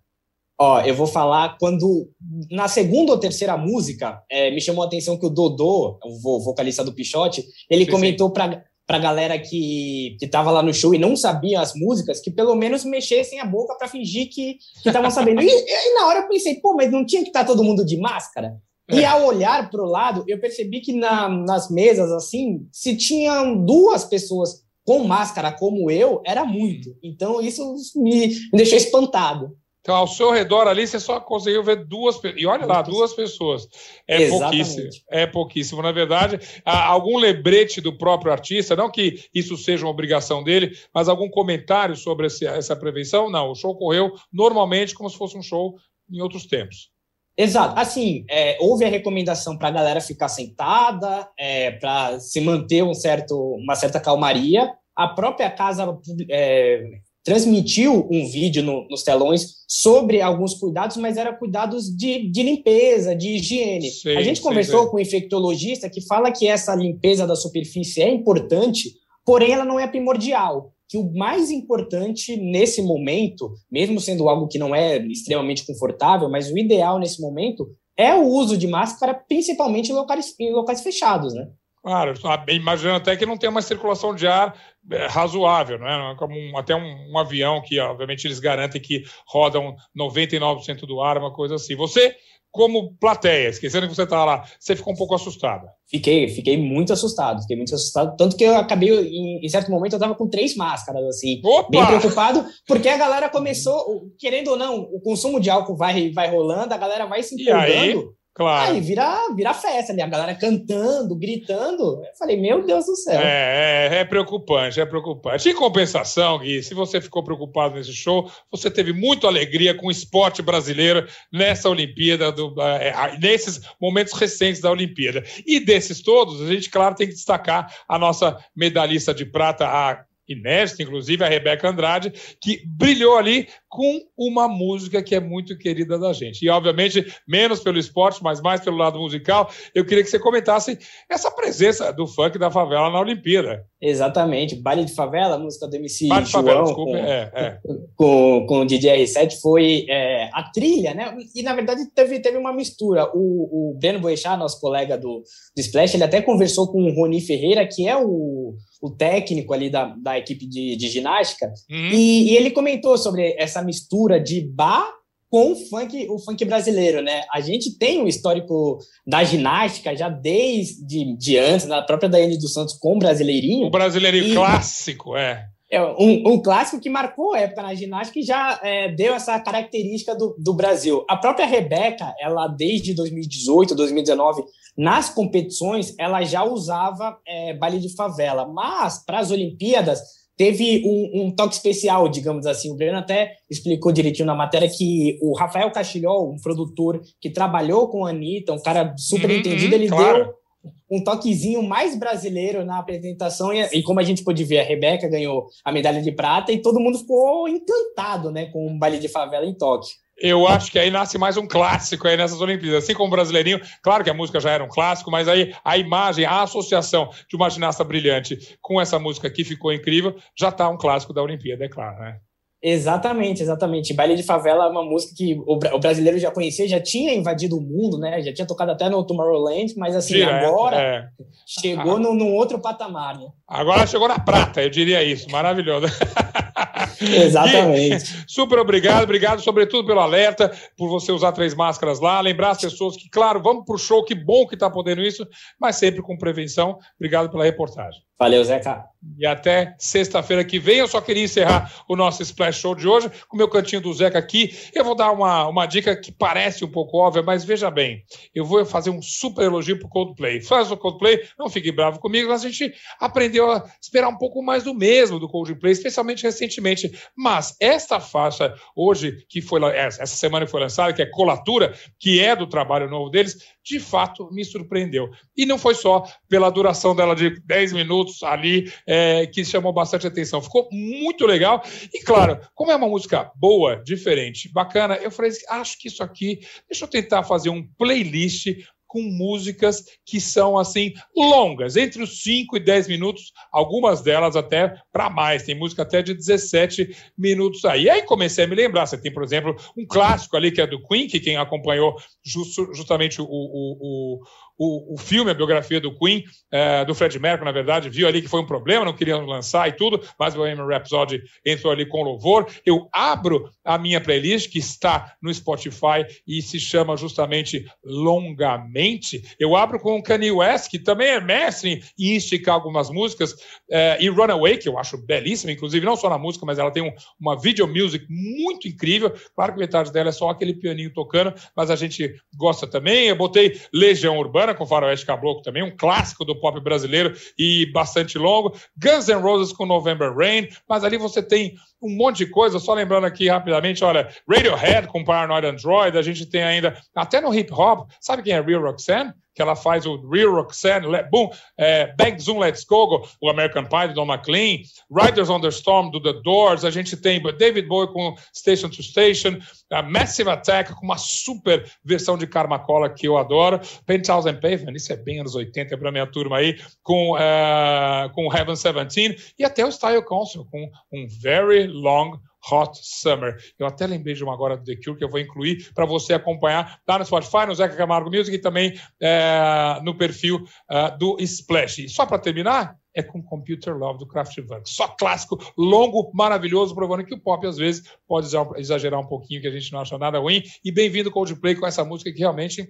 Ó, 0.59 0.81
eu 0.81 0.93
vou 0.93 1.07
falar 1.07 1.57
quando. 1.57 2.09
Na 2.51 2.67
segunda 2.67 3.13
ou 3.13 3.17
terceira 3.17 3.55
música, 3.55 4.21
é, 4.29 4.51
me 4.51 4.59
chamou 4.59 4.83
a 4.83 4.87
atenção 4.87 5.17
que 5.17 5.25
o 5.25 5.29
Dodô, 5.29 5.97
o 6.03 6.39
vocalista 6.43 6.83
do 6.83 6.93
Pichote, 6.93 7.45
ele 7.69 7.85
sim, 7.85 7.91
comentou 7.91 8.29
para 8.29 8.63
pra 8.85 8.99
galera 8.99 9.39
que, 9.39 10.17
que 10.19 10.27
tava 10.27 10.51
lá 10.51 10.61
no 10.61 10.73
show 10.73 10.93
e 10.93 10.97
não 10.97 11.15
sabia 11.15 11.61
as 11.61 11.73
músicas, 11.73 12.19
que 12.19 12.29
pelo 12.29 12.53
menos 12.55 12.83
mexessem 12.83 13.39
a 13.39 13.45
boca 13.45 13.73
para 13.75 13.87
fingir 13.87 14.27
que 14.29 14.57
estavam 14.85 15.09
sabendo. 15.09 15.41
E, 15.41 15.47
e, 15.47 15.93
na 15.95 16.07
hora 16.07 16.19
eu 16.19 16.27
pensei, 16.27 16.55
pô, 16.55 16.73
mas 16.75 16.91
não 16.91 17.05
tinha 17.05 17.21
que 17.21 17.29
estar 17.29 17.41
tá 17.41 17.45
todo 17.45 17.63
mundo 17.63 17.85
de 17.85 17.95
máscara? 17.95 18.57
E 18.93 19.05
ao 19.05 19.25
olhar 19.25 19.69
para 19.69 19.81
o 19.81 19.89
lado, 19.89 20.23
eu 20.27 20.39
percebi 20.39 20.81
que 20.81 20.93
na, 20.93 21.29
nas 21.29 21.69
mesas, 21.69 22.11
assim, 22.11 22.67
se 22.71 22.95
tinham 22.95 23.63
duas 23.65 24.03
pessoas 24.03 24.63
com 24.83 25.03
máscara 25.03 25.51
como 25.51 25.89
eu, 25.91 26.21
era 26.25 26.43
muito. 26.43 26.95
Então, 27.03 27.41
isso 27.41 27.75
me, 27.95 28.27
me 28.27 28.57
deixou 28.57 28.77
espantado. 28.77 29.55
Então, 29.81 29.95
ao 29.95 30.07
seu 30.07 30.29
redor 30.31 30.67
ali, 30.67 30.85
você 30.85 30.99
só 30.99 31.19
conseguiu 31.19 31.63
ver 31.63 31.87
duas 31.87 32.15
pessoas. 32.15 32.41
E 32.41 32.45
olha 32.45 32.67
lá, 32.67 32.83
duas 32.83 33.13
pessoas. 33.13 33.67
É 34.07 34.21
Exatamente. 34.21 34.63
pouquíssimo. 34.63 35.05
É 35.09 35.25
pouquíssimo. 35.25 35.81
Na 35.81 35.91
verdade, 35.91 36.39
algum 36.63 37.17
lembrete 37.17 37.81
do 37.81 37.97
próprio 37.97 38.31
artista, 38.31 38.75
não 38.75 38.91
que 38.91 39.23
isso 39.33 39.57
seja 39.57 39.83
uma 39.83 39.91
obrigação 39.91 40.43
dele, 40.43 40.77
mas 40.93 41.09
algum 41.09 41.29
comentário 41.29 41.95
sobre 41.95 42.27
esse, 42.27 42.45
essa 42.45 42.75
prevenção? 42.75 43.29
Não, 43.29 43.49
o 43.49 43.55
show 43.55 43.75
correu 43.75 44.13
normalmente 44.31 44.93
como 44.93 45.09
se 45.09 45.17
fosse 45.17 45.35
um 45.35 45.41
show 45.41 45.75
em 46.11 46.21
outros 46.21 46.45
tempos. 46.45 46.91
Exato. 47.37 47.79
Assim, 47.79 48.25
é, 48.29 48.57
houve 48.59 48.85
a 48.85 48.89
recomendação 48.89 49.57
para 49.57 49.69
a 49.69 49.71
galera 49.71 50.01
ficar 50.01 50.27
sentada, 50.27 51.27
é, 51.37 51.71
para 51.71 52.19
se 52.19 52.41
manter 52.41 52.83
um 52.83 52.93
certo, 52.93 53.35
uma 53.55 53.75
certa 53.75 53.99
calmaria. 53.99 54.69
A 54.95 55.07
própria 55.07 55.49
casa 55.49 55.97
é, 56.29 56.83
transmitiu 57.23 58.07
um 58.11 58.27
vídeo 58.27 58.63
no, 58.63 58.87
nos 58.89 59.03
telões 59.03 59.61
sobre 59.67 60.21
alguns 60.21 60.55
cuidados, 60.55 60.97
mas 60.97 61.17
era 61.17 61.33
cuidados 61.33 61.85
de, 61.85 62.29
de 62.29 62.43
limpeza, 62.43 63.15
de 63.15 63.35
higiene. 63.35 63.89
Sim, 63.89 64.15
a 64.17 64.21
gente 64.21 64.41
conversou 64.41 64.83
sim. 64.83 64.89
com 64.89 64.97
um 64.97 64.99
infectologista 64.99 65.89
que 65.89 66.01
fala 66.05 66.31
que 66.31 66.47
essa 66.47 66.75
limpeza 66.75 67.25
da 67.25 67.35
superfície 67.35 68.01
é 68.01 68.09
importante, 68.09 68.91
porém 69.25 69.53
ela 69.53 69.65
não 69.65 69.79
é 69.79 69.87
primordial 69.87 70.73
que 70.91 70.97
o 70.97 71.09
mais 71.13 71.49
importante 71.49 72.35
nesse 72.35 72.81
momento, 72.81 73.53
mesmo 73.71 73.97
sendo 73.97 74.27
algo 74.27 74.49
que 74.49 74.59
não 74.59 74.75
é 74.75 74.97
extremamente 75.07 75.65
confortável, 75.65 76.29
mas 76.29 76.51
o 76.51 76.57
ideal 76.57 76.99
nesse 76.99 77.21
momento 77.21 77.65
é 77.95 78.13
o 78.13 78.25
uso 78.25 78.57
de 78.57 78.67
máscara, 78.67 79.13
principalmente 79.13 79.89
em 79.89 79.95
locais, 79.95 80.35
em 80.37 80.51
locais 80.51 80.81
fechados, 80.81 81.33
né? 81.33 81.47
Claro, 81.81 82.13
imaginando 82.49 82.97
até 82.97 83.15
que 83.15 83.25
não 83.25 83.37
tem 83.37 83.49
uma 83.49 83.61
circulação 83.61 84.13
de 84.13 84.27
ar 84.27 84.53
é, 84.91 85.07
razoável, 85.07 85.79
não 85.79 85.87
é? 85.87 86.15
Como 86.17 86.35
um, 86.37 86.57
até 86.57 86.75
um, 86.75 87.11
um, 87.11 87.17
avião 87.17 87.61
que, 87.61 87.79
obviamente, 87.79 88.27
eles 88.27 88.39
garantem 88.39 88.81
que 88.81 89.01
rodam 89.25 89.73
99% 89.97 90.85
do 90.85 91.01
ar, 91.01 91.17
uma 91.17 91.33
coisa 91.33 91.55
assim. 91.55 91.75
Você 91.77 92.17
como 92.51 92.93
plateia, 92.99 93.49
esquecendo 93.49 93.87
que 93.87 93.95
você 93.95 94.03
estava 94.03 94.25
lá, 94.25 94.43
você 94.59 94.75
ficou 94.75 94.93
um 94.93 94.97
pouco 94.97 95.15
assustada? 95.15 95.67
Fiquei, 95.89 96.27
fiquei 96.27 96.57
muito 96.57 96.91
assustado, 96.91 97.41
fiquei 97.41 97.55
muito 97.55 97.73
assustado, 97.73 98.15
tanto 98.17 98.35
que 98.35 98.43
eu 98.43 98.55
acabei, 98.55 98.89
em, 98.89 99.45
em 99.45 99.49
certo 99.49 99.71
momento, 99.71 99.93
eu 99.93 99.97
estava 99.97 100.15
com 100.15 100.29
três 100.29 100.55
máscaras, 100.55 101.03
assim, 101.05 101.41
Opa! 101.43 101.69
bem 101.69 101.85
preocupado, 101.85 102.45
porque 102.67 102.89
a 102.89 102.97
galera 102.97 103.29
começou, 103.29 104.11
querendo 104.19 104.51
ou 104.51 104.57
não, 104.57 104.81
o 104.81 104.99
consumo 105.01 105.39
de 105.39 105.49
álcool 105.49 105.77
vai, 105.77 106.11
vai 106.11 106.29
rolando, 106.29 106.73
a 106.73 106.77
galera 106.77 107.05
vai 107.05 107.23
se 107.23 107.35
empolgando, 107.35 108.13
Claro. 108.33 108.71
Aí 108.71 108.79
vira, 108.79 109.27
vira 109.35 109.53
festa 109.53 109.91
ali, 109.91 110.01
a 110.01 110.07
galera 110.07 110.33
cantando, 110.35 111.15
gritando. 111.15 112.01
Eu 112.03 112.15
falei, 112.17 112.37
meu 112.37 112.63
Deus 112.65 112.85
do 112.85 112.95
céu. 112.95 113.19
É, 113.19 113.89
é, 113.91 113.99
é, 113.99 114.05
preocupante, 114.05 114.79
é 114.79 114.85
preocupante. 114.85 115.49
Em 115.49 115.53
compensação, 115.53 116.39
Gui, 116.39 116.63
se 116.63 116.73
você 116.73 117.01
ficou 117.01 117.23
preocupado 117.23 117.75
nesse 117.75 117.93
show, 117.93 118.31
você 118.49 118.71
teve 118.71 118.93
muita 118.93 119.27
alegria 119.27 119.75
com 119.75 119.87
o 119.87 119.91
esporte 119.91 120.41
brasileiro 120.41 121.05
nessa 121.31 121.69
Olimpíada, 121.69 122.31
do, 122.31 122.55
é, 122.61 123.17
nesses 123.19 123.59
momentos 123.81 124.13
recentes 124.13 124.61
da 124.61 124.71
Olimpíada. 124.71 125.23
E 125.45 125.59
desses 125.59 126.01
todos, 126.01 126.41
a 126.41 126.47
gente, 126.47 126.69
claro, 126.69 126.95
tem 126.95 127.07
que 127.07 127.13
destacar 127.13 127.75
a 127.87 127.99
nossa 127.99 128.37
medalhista 128.55 129.13
de 129.13 129.25
prata, 129.25 129.65
a 129.65 130.05
inédita, 130.33 130.83
inclusive, 130.83 131.23
a 131.23 131.27
Rebeca 131.27 131.69
Andrade, 131.69 132.11
que 132.41 132.61
brilhou 132.65 133.17
ali 133.17 133.47
com 133.71 134.01
uma 134.17 134.49
música 134.49 135.01
que 135.01 135.15
é 135.15 135.19
muito 135.19 135.57
querida 135.57 135.97
da 135.97 136.11
gente. 136.11 136.43
E, 136.43 136.49
obviamente, 136.49 137.05
menos 137.25 137.61
pelo 137.61 137.79
esporte, 137.79 138.21
mas 138.21 138.41
mais 138.41 138.59
pelo 138.59 138.75
lado 138.75 138.99
musical, 138.99 139.49
eu 139.73 139.85
queria 139.85 140.03
que 140.03 140.09
você 140.09 140.19
comentasse 140.19 140.77
essa 141.09 141.31
presença 141.31 141.91
do 141.93 142.05
funk 142.05 142.37
da 142.37 142.51
favela 142.51 142.89
na 142.89 142.99
Olimpíada. 142.99 143.63
Exatamente. 143.81 144.55
Baile 144.55 144.83
de 144.83 144.93
favela, 144.93 145.37
música 145.37 145.67
do 145.67 145.75
MC 145.75 146.07
Baile 146.07 146.25
de 146.25 146.31
favela, 146.31 146.63
desculpa. 146.63 146.91
Com, 146.91 146.97
é, 146.97 147.31
é. 147.33 147.57
com, 147.95 148.45
com 148.45 148.59
o 148.59 148.65
DJ 148.65 149.05
R7, 149.05 149.39
foi 149.41 149.85
é, 149.89 150.29
a 150.33 150.43
trilha, 150.51 150.93
né? 150.93 151.17
E, 151.33 151.41
na 151.41 151.55
verdade, 151.55 151.85
teve, 151.95 152.19
teve 152.19 152.37
uma 152.37 152.53
mistura. 152.53 153.09
O, 153.13 153.71
o 153.71 153.79
Breno 153.79 153.99
Boechat, 153.99 154.37
nosso 154.37 154.59
colega 154.59 154.97
do, 154.97 155.23
do 155.55 155.59
Splash, 155.59 155.93
ele 155.93 156.03
até 156.03 156.21
conversou 156.21 156.69
com 156.69 156.83
o 156.83 156.93
Roni 156.93 157.21
Ferreira, 157.21 157.65
que 157.65 157.87
é 157.87 157.95
o 157.95 158.53
o 158.81 158.89
técnico 158.89 159.53
ali 159.53 159.69
da, 159.69 159.95
da 159.95 160.17
equipe 160.17 160.45
de, 160.45 160.75
de 160.75 160.89
ginástica, 160.89 161.47
uhum. 161.69 161.89
e, 161.91 162.31
e, 162.31 162.37
ele 162.37 162.51
comentou 162.51 162.97
sobre 162.97 163.35
essa 163.37 163.61
mistura 163.61 164.19
de 164.19 164.41
bar 164.41 164.89
com 165.29 165.53
o 165.53 165.55
funk, 165.55 166.07
o 166.09 166.19
funk 166.19 166.43
brasileiro, 166.43 167.01
né? 167.01 167.21
A 167.31 167.39
gente 167.39 167.77
tem 167.77 168.01
um 168.01 168.07
histórico 168.07 168.79
da 169.07 169.23
ginástica 169.23 169.95
já 169.95 170.09
desde 170.09 171.15
de 171.15 171.37
antes, 171.37 171.65
na 171.67 171.81
própria 171.81 172.09
Daiane 172.09 172.37
dos 172.37 172.53
Santos 172.53 172.77
com 172.77 172.95
o 172.95 172.99
Brasileirinho. 172.99 173.67
O 173.67 173.71
Brasileirinho 173.71 174.25
e, 174.25 174.33
clássico, 174.33 175.15
é. 175.15 175.47
É 175.71 175.81
um, 175.81 176.33
um, 176.33 176.41
clássico 176.41 176.81
que 176.81 176.89
marcou 176.89 177.33
a 177.33 177.39
época 177.39 177.61
na 177.61 177.73
ginástica 177.73 178.19
e 178.19 178.23
já 178.23 178.59
é, 178.61 178.89
deu 178.89 179.13
essa 179.13 179.39
característica 179.39 180.13
do, 180.13 180.35
do 180.37 180.53
Brasil. 180.53 181.05
A 181.09 181.15
própria 181.15 181.45
Rebeca, 181.45 182.13
ela 182.19 182.45
desde 182.47 182.93
2018, 182.93 183.73
2019, 183.73 184.43
nas 184.77 185.09
competições, 185.09 185.95
ela 185.97 186.23
já 186.23 186.43
usava 186.43 187.17
é, 187.25 187.53
baile 187.53 187.79
de 187.79 187.95
favela, 187.95 188.45
mas 188.45 189.05
para 189.05 189.19
as 189.19 189.31
Olimpíadas 189.31 190.01
teve 190.35 190.83
um, 190.85 191.21
um, 191.21 191.31
toque 191.31 191.53
especial, 191.53 192.09
digamos 192.09 192.45
assim. 192.45 192.69
O 192.69 192.75
Breno 192.75 192.97
até 192.97 193.35
explicou 193.49 193.93
direitinho 193.93 194.25
na 194.25 194.35
matéria 194.35 194.67
que 194.69 195.17
o 195.21 195.37
Rafael 195.37 195.71
Castilhol, 195.71 196.33
um 196.33 196.41
produtor 196.41 196.99
que 197.21 197.29
trabalhou 197.29 197.87
com 197.87 198.05
a 198.05 198.09
Anitta, 198.09 198.51
um 198.51 198.61
cara 198.61 198.93
super 198.97 199.29
uhum, 199.29 199.37
entendido, 199.37 199.75
ele 199.75 199.87
claro. 199.87 200.25
deu 200.25 200.40
um 200.89 201.03
toquezinho 201.03 201.63
mais 201.63 201.97
brasileiro 201.97 202.65
na 202.65 202.79
apresentação 202.79 203.53
e, 203.53 203.61
e, 203.71 203.81
como 203.81 203.99
a 203.99 204.03
gente 204.03 204.23
pôde 204.23 204.43
ver, 204.43 204.59
a 204.59 204.63
Rebeca 204.63 205.07
ganhou 205.07 205.47
a 205.63 205.71
medalha 205.71 206.01
de 206.01 206.11
prata 206.11 206.51
e 206.51 206.61
todo 206.61 206.79
mundo 206.79 206.99
ficou 206.99 207.47
encantado, 207.47 208.31
né, 208.31 208.47
com 208.47 208.67
o 208.67 208.77
baile 208.77 208.99
de 208.99 209.07
favela 209.07 209.45
em 209.45 209.53
Tóquio. 209.53 209.91
Eu 210.17 210.47
acho 210.47 210.71
que 210.71 210.77
aí 210.77 210.91
nasce 210.91 211.17
mais 211.17 211.35
um 211.35 211.47
clássico 211.47 212.07
aí 212.07 212.15
nessas 212.15 212.39
Olimpíadas, 212.41 212.83
assim 212.83 212.93
como 212.93 213.07
o 213.07 213.11
brasileirinho. 213.11 213.59
Claro 213.81 214.03
que 214.03 214.09
a 214.09 214.13
música 214.13 214.39
já 214.39 214.51
era 214.51 214.63
um 214.63 214.69
clássico, 214.69 215.09
mas 215.09 215.27
aí 215.27 215.51
a 215.63 215.77
imagem, 215.77 216.25
a 216.25 216.43
associação 216.43 217.09
de 217.27 217.35
uma 217.35 217.49
ginasta 217.49 217.83
brilhante 217.83 218.37
com 218.61 218.79
essa 218.79 218.99
música 218.99 219.31
que 219.31 219.43
ficou 219.43 219.73
incrível, 219.73 220.15
já 220.37 220.49
está 220.49 220.69
um 220.69 220.77
clássico 220.77 221.11
da 221.11 221.23
Olimpíada, 221.23 221.65
é 221.65 221.69
claro, 221.69 221.99
né? 221.99 222.19
Exatamente, 222.63 223.41
exatamente. 223.41 223.93
Baile 223.93 224.15
de 224.15 224.21
Favela 224.21 224.65
é 224.65 224.69
uma 224.69 224.83
música 224.83 225.15
que 225.17 225.35
o, 225.47 225.57
brasileiro 225.79 226.19
já 226.19 226.29
conhecia, 226.29 226.67
já 226.67 226.79
tinha 226.79 227.13
invadido 227.13 227.57
o 227.57 227.61
mundo, 227.61 227.97
né? 227.97 228.21
Já 228.21 228.31
tinha 228.31 228.45
tocado 228.45 228.71
até 228.71 228.87
no 228.87 229.03
Tomorrowland, 229.03 229.73
mas 229.77 229.95
assim, 229.95 230.13
Direto, 230.13 230.45
agora 230.45 230.79
é. 230.79 231.07
chegou 231.45 231.95
ah. 231.95 231.99
num, 231.99 232.13
num 232.13 232.35
outro 232.35 232.59
patamar, 232.59 233.17
né? 233.17 233.27
Agora 233.47 233.87
chegou 233.87 234.07
na 234.07 234.19
prata, 234.19 234.61
eu 234.61 234.69
diria 234.69 235.03
isso. 235.03 235.29
Maravilhoso. 235.31 235.87
Exatamente. 237.01 238.25
super 238.29 238.59
obrigado, 238.59 239.03
obrigado 239.03 239.41
sobretudo 239.41 239.87
pelo 239.87 239.99
alerta, 239.99 240.51
por 240.77 240.87
você 240.87 241.11
usar 241.11 241.31
três 241.31 241.55
máscaras 241.55 241.99
lá, 241.99 242.21
lembrar 242.21 242.51
as 242.51 242.61
pessoas 242.61 242.95
que, 242.95 243.09
claro, 243.09 243.41
vamos 243.41 243.65
para 243.65 243.75
o 243.75 243.79
show, 243.79 244.03
que 244.03 244.13
bom 244.13 244.45
que 244.45 244.53
está 244.53 244.69
podendo 244.69 245.01
isso, 245.01 245.27
mas 245.59 245.77
sempre 245.77 246.01
com 246.01 246.17
prevenção. 246.17 246.77
Obrigado 246.95 247.29
pela 247.31 247.43
reportagem. 247.43 248.01
Valeu, 248.21 248.43
Zeca. 248.43 248.85
E 249.17 249.25
até 249.25 249.73
sexta-feira 249.79 250.45
que 250.45 250.59
vem. 250.59 250.77
Eu 250.77 250.87
só 250.87 251.01
queria 251.01 251.23
encerrar 251.23 251.73
o 251.87 251.95
nosso 251.95 252.21
Splash 252.21 252.59
Show 252.59 252.75
de 252.75 252.87
hoje 252.87 253.09
com 253.27 253.35
o 253.35 253.37
meu 253.37 253.49
cantinho 253.49 253.81
do 253.81 253.91
Zeca 253.91 254.19
aqui. 254.19 254.55
Eu 254.75 254.83
vou 254.83 254.93
dar 254.93 255.11
uma, 255.11 255.47
uma 255.47 255.65
dica 255.65 255.95
que 255.95 256.11
parece 256.11 256.63
um 256.63 256.69
pouco 256.69 256.99
óbvia, 256.99 257.23
mas 257.23 257.43
veja 257.43 257.71
bem. 257.71 258.03
Eu 258.35 258.45
vou 258.45 258.63
fazer 258.63 258.91
um 258.91 259.01
super 259.01 259.45
elogio 259.45 259.79
para 259.79 259.87
o 259.87 259.89
Coldplay. 259.89 260.39
Faz 260.39 260.71
o 260.71 260.77
Coldplay, 260.77 261.27
não 261.39 261.49
fique 261.49 261.71
bravo 261.71 261.97
comigo, 261.97 262.29
mas 262.29 262.45
a 262.45 262.49
gente 262.49 262.75
aprendeu 262.99 263.51
a 263.51 263.65
esperar 263.81 264.07
um 264.07 264.17
pouco 264.19 264.43
mais 264.43 264.65
do 264.65 264.75
mesmo 264.75 265.19
do 265.19 265.27
Coldplay, 265.27 265.71
especialmente 265.71 266.21
recentemente. 266.21 266.91
Mas 267.17 267.55
esta 267.59 267.99
faixa, 267.99 268.53
hoje, 268.75 269.25
que 269.27 269.41
foi 269.41 269.59
essa 269.73 270.05
semana 270.05 270.45
que 270.45 270.51
foi 270.51 270.61
lançada, 270.61 270.93
que 270.93 271.01
é 271.01 271.07
Colatura, 271.07 271.73
que 271.99 272.19
é 272.19 272.35
do 272.35 272.45
trabalho 272.45 272.87
novo 272.87 273.09
deles, 273.09 273.37
de 273.63 273.79
fato 273.79 274.29
me 274.31 274.43
surpreendeu. 274.43 275.09
E 275.35 275.45
não 275.45 275.57
foi 275.57 275.75
só 275.75 276.03
pela 276.27 276.49
duração 276.49 276.95
dela 276.95 277.15
de 277.15 277.39
10 277.41 277.73
minutos 277.73 278.23
ali 278.23 278.71
é, 278.87 279.27
que 279.27 279.45
chamou 279.45 279.71
bastante 279.73 280.07
atenção. 280.07 280.41
Ficou 280.41 280.67
muito 280.71 281.25
legal. 281.25 281.61
E 281.93 282.03
claro, 282.03 282.39
como 282.55 282.71
é 282.71 282.75
uma 282.75 282.87
música 282.87 283.31
boa, 283.35 283.81
diferente, 283.83 284.51
bacana, 284.51 284.95
eu 284.95 285.11
falei 285.11 285.31
assim, 285.31 285.45
acho 285.49 285.79
que 285.79 285.87
isso 285.87 286.03
aqui, 286.03 286.39
deixa 286.69 286.85
eu 286.85 286.89
tentar 286.89 287.23
fazer 287.23 287.49
um 287.49 287.65
playlist 287.77 288.47
com 288.91 289.01
músicas 289.01 289.85
que 290.05 290.19
são 290.19 290.57
assim 290.57 290.93
longas, 291.15 291.77
entre 291.77 292.03
os 292.03 292.21
5 292.23 292.57
e 292.57 292.59
10 292.59 292.89
minutos, 292.89 293.31
algumas 293.49 294.01
delas 294.01 294.35
até 294.35 294.75
para 294.91 295.09
mais. 295.09 295.43
Tem 295.43 295.57
música 295.57 295.83
até 295.83 296.01
de 296.01 296.13
17 296.13 296.93
minutos 297.17 297.63
aí. 297.63 297.83
E 297.83 297.89
aí 297.89 298.01
comecei 298.03 298.43
a 298.43 298.47
me 298.47 298.53
lembrar, 298.53 298.85
você 298.85 298.97
tem, 298.97 299.13
por 299.13 299.23
exemplo, 299.23 299.55
um 299.77 299.85
clássico 299.87 300.35
ali 300.35 300.51
que 300.51 300.59
é 300.59 300.67
do 300.67 300.85
Queen, 300.85 301.07
que 301.07 301.21
quem 301.21 301.37
acompanhou 301.37 301.95
just, 302.21 302.57
justamente 302.73 303.21
o, 303.21 303.25
o, 303.25 304.19
o 304.19 304.21
o, 304.63 304.93
o 304.93 304.97
filme, 304.97 305.31
a 305.31 305.33
biografia 305.33 305.81
do 305.81 305.97
Queen, 305.97 306.23
é, 306.51 306.85
do 306.85 306.93
Fred 306.93 307.17
Mercury, 307.17 307.45
na 307.45 307.51
verdade, 307.51 307.89
viu 307.89 308.07
ali 308.07 308.21
que 308.21 308.27
foi 308.27 308.41
um 308.41 308.45
problema, 308.45 308.85
não 308.85 308.93
queriam 308.93 309.25
lançar 309.25 309.67
e 309.67 309.71
tudo, 309.71 309.99
mas 310.19 310.35
o 310.35 310.37
Bohemian 310.37 310.67
Rhapsody 310.67 311.19
entrou 311.43 311.73
ali 311.73 311.83
com 311.83 312.03
louvor. 312.03 312.45
Eu 312.63 312.87
abro 312.93 313.49
a 313.65 313.79
minha 313.79 313.99
playlist, 313.99 314.51
que 314.51 314.59
está 314.59 315.15
no 315.19 315.33
Spotify 315.33 316.05
e 316.27 316.43
se 316.43 316.59
chama 316.59 316.95
justamente 316.95 317.65
Longamente. 317.83 319.23
Eu 319.39 319.55
abro 319.55 319.79
com 319.79 319.97
o 319.97 320.03
Kanye 320.03 320.31
West, 320.31 320.69
que 320.69 320.77
também 320.77 321.07
é 321.07 321.19
mestre 321.19 321.83
em 321.97 322.15
esticar 322.15 322.53
algumas 322.53 322.91
músicas, 322.91 323.35
é, 323.71 323.97
e 323.99 324.09
Runaway, 324.09 324.59
que 324.59 324.69
eu 324.69 324.77
acho 324.77 324.95
belíssima, 324.95 325.51
inclusive 325.51 325.83
não 325.83 325.95
só 325.95 326.07
na 326.07 326.19
música, 326.19 326.45
mas 326.45 326.59
ela 326.59 326.69
tem 326.69 326.83
um, 326.83 326.93
uma 327.19 327.35
video 327.35 327.67
music 327.67 328.05
muito 328.07 328.67
incrível. 328.67 329.11
Claro 329.35 329.53
que 329.53 329.59
metade 329.59 329.91
dela 329.91 330.09
é 330.09 330.11
só 330.11 330.29
aquele 330.29 330.53
pianinho 330.53 330.93
tocando, 330.93 331.33
mas 331.55 331.71
a 331.71 331.75
gente 331.75 332.13
gosta 332.35 332.67
também. 332.67 333.07
Eu 333.07 333.15
botei 333.15 333.59
Legião 333.73 334.19
Urbana, 334.19 334.50
com 334.55 334.65
Faroeste 334.65 335.05
Caboclo 335.05 335.41
também, 335.41 335.63
um 335.63 335.75
clássico 335.75 336.25
do 336.25 336.39
pop 336.39 336.59
brasileiro 336.59 337.15
e 337.37 337.65
bastante 337.71 338.17
longo. 338.17 338.55
Guns 338.77 339.07
N' 339.07 339.21
Roses 339.21 339.53
com 339.53 339.65
November 339.65 340.13
Rain, 340.15 340.47
mas 340.67 340.83
ali 340.83 340.97
você 340.97 341.21
tem 341.21 341.55
um 341.81 341.89
monte 341.89 342.17
de 342.17 342.27
coisa, 342.27 342.59
só 342.59 342.73
lembrando 342.73 343.05
aqui 343.05 343.27
rapidamente, 343.27 343.83
olha, 343.83 344.09
Radiohead 344.29 344.87
com 344.87 345.03
Paranoid 345.03 345.47
Android, 345.47 345.97
a 345.97 346.01
gente 346.01 346.25
tem 346.25 346.43
ainda, 346.43 346.77
até 346.95 347.19
no 347.19 347.33
hip 347.33 347.51
hop, 347.51 347.89
sabe 347.99 348.23
quem 348.23 348.33
é 348.33 348.41
Real 348.41 348.61
Roxanne? 348.61 349.13
que 349.33 349.41
ela 349.41 349.55
faz 349.55 349.85
o 349.85 349.95
Real 350.09 350.33
Roxanne, 350.33 350.87
Let, 350.87 351.09
boom, 351.09 351.29
é, 351.57 351.93
Bang 351.95 352.19
Zoom 352.19 352.39
Let's 352.39 352.63
Go, 352.65 353.07
o 353.21 353.29
American 353.29 353.65
Pie 353.65 353.89
do 353.89 353.93
Don 353.93 354.05
McLean, 354.05 354.57
Riders 354.91 355.29
on 355.29 355.39
the 355.39 355.47
Storm 355.49 355.89
do 355.89 356.01
The 356.01 356.21
Doors, 356.21 356.65
a 356.65 356.71
gente 356.71 356.97
tem 356.97 357.21
David 357.21 357.67
Bowie 357.67 357.91
com 357.93 358.15
Station 358.35 358.69
to 358.69 358.83
Station, 358.83 359.39
a 359.71 359.81
Massive 359.81 360.29
Attack 360.29 360.73
com 360.75 360.85
uma 360.85 360.97
super 360.97 361.65
versão 361.83 362.17
de 362.17 362.27
Karma 362.27 362.59
Cola 362.59 362.89
que 362.89 363.07
eu 363.07 363.17
adoro, 363.17 363.59
Penthouse 363.85 364.27
and 364.27 364.39
Pavement, 364.39 364.73
isso 364.75 364.91
é 364.91 364.97
bem 364.97 365.19
anos 365.19 365.35
80 365.35 365.77
para 365.77 365.91
minha 365.91 366.07
turma 366.07 366.37
aí, 366.37 366.59
com, 366.83 367.15
uh, 367.15 368.09
com 368.13 368.33
Heaven 368.33 368.55
17, 368.55 369.33
e 369.39 369.45
até 369.45 369.65
o 369.65 369.71
Style 369.71 370.03
Council 370.03 370.45
com 370.51 370.69
um 370.91 371.07
Very 371.07 371.67
Long 371.71 372.19
Hot 372.51 372.79
Summer. 372.81 373.37
Eu 373.57 373.67
até 373.67 373.85
lembrei 373.85 374.15
de 374.15 374.23
uma 374.23 374.33
agora 374.33 374.57
do 374.57 374.63
The 374.63 374.75
Cure 374.83 374.97
que 374.97 375.03
eu 375.03 375.09
vou 375.09 375.19
incluir 375.19 375.71
para 375.73 375.85
você 375.85 376.13
acompanhar 376.13 376.79
lá 376.87 376.97
no 376.97 377.05
Spotify, 377.05 377.45
no 377.47 377.55
Zeca 377.55 377.75
Camargo 377.75 378.09
Music 378.09 378.35
e 378.35 378.39
também 378.39 378.73
é, 379.01 379.79
no 379.83 379.95
perfil 379.95 380.43
é, 380.69 380.91
do 380.97 381.17
Splash. 381.19 381.79
E 381.79 381.89
só 381.89 382.05
para 382.05 382.19
terminar, 382.19 382.75
é 382.93 383.01
com 383.01 383.21
Computer 383.21 383.75
Love 383.75 383.99
do 383.99 384.07
Kraftwerk. 384.07 384.69
Só 384.69 384.87
clássico, 384.87 385.39
longo, 385.57 386.11
maravilhoso, 386.13 386.75
provando 386.75 387.05
que 387.05 387.13
o 387.13 387.19
pop 387.19 387.45
às 387.45 387.57
vezes 387.57 387.83
pode 388.07 388.27
exagerar 388.57 388.99
um 388.99 389.07
pouquinho, 389.07 389.41
que 389.41 389.47
a 389.47 389.51
gente 389.51 389.71
não 389.71 389.79
acha 389.79 389.97
nada 389.97 390.19
ruim. 390.19 390.43
E 390.63 390.71
bem-vindo 390.71 391.11
Coldplay 391.11 391.55
com 391.55 391.65
essa 391.65 391.85
música 391.85 392.11
que 392.11 392.19
realmente 392.19 392.69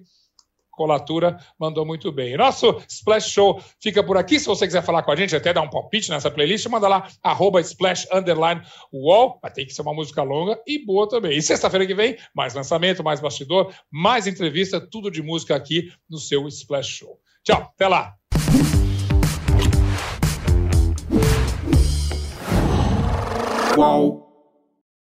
Colatura 0.82 1.38
mandou 1.60 1.86
muito 1.86 2.10
bem. 2.10 2.36
Nosso 2.36 2.82
Splash 2.88 3.28
Show 3.30 3.62
fica 3.80 4.02
por 4.02 4.16
aqui. 4.16 4.40
Se 4.40 4.46
você 4.46 4.66
quiser 4.66 4.82
falar 4.82 5.04
com 5.04 5.12
a 5.12 5.16
gente, 5.16 5.36
até 5.36 5.52
dar 5.52 5.62
um 5.62 5.70
palpite 5.70 6.10
nessa 6.10 6.28
playlist, 6.28 6.66
manda 6.66 6.88
lá, 6.88 7.06
arroba 7.22 7.60
Splash 7.60 8.08
Underline 8.12 8.60
Wall. 8.92 9.38
Vai 9.40 9.52
ter 9.52 9.64
que 9.64 9.72
ser 9.72 9.82
uma 9.82 9.94
música 9.94 10.24
longa 10.24 10.60
e 10.66 10.84
boa 10.84 11.08
também. 11.08 11.38
E 11.38 11.40
sexta-feira 11.42 11.86
que 11.86 11.94
vem, 11.94 12.16
mais 12.34 12.52
lançamento, 12.52 13.04
mais 13.04 13.20
bastidor, 13.20 13.72
mais 13.92 14.26
entrevista, 14.26 14.80
tudo 14.80 15.08
de 15.08 15.22
música 15.22 15.54
aqui 15.54 15.88
no 16.10 16.18
seu 16.18 16.48
Splash 16.48 16.88
Show. 16.88 17.16
Tchau, 17.44 17.70
até 17.72 17.86
lá! 17.86 18.16
Uau. 23.78 24.21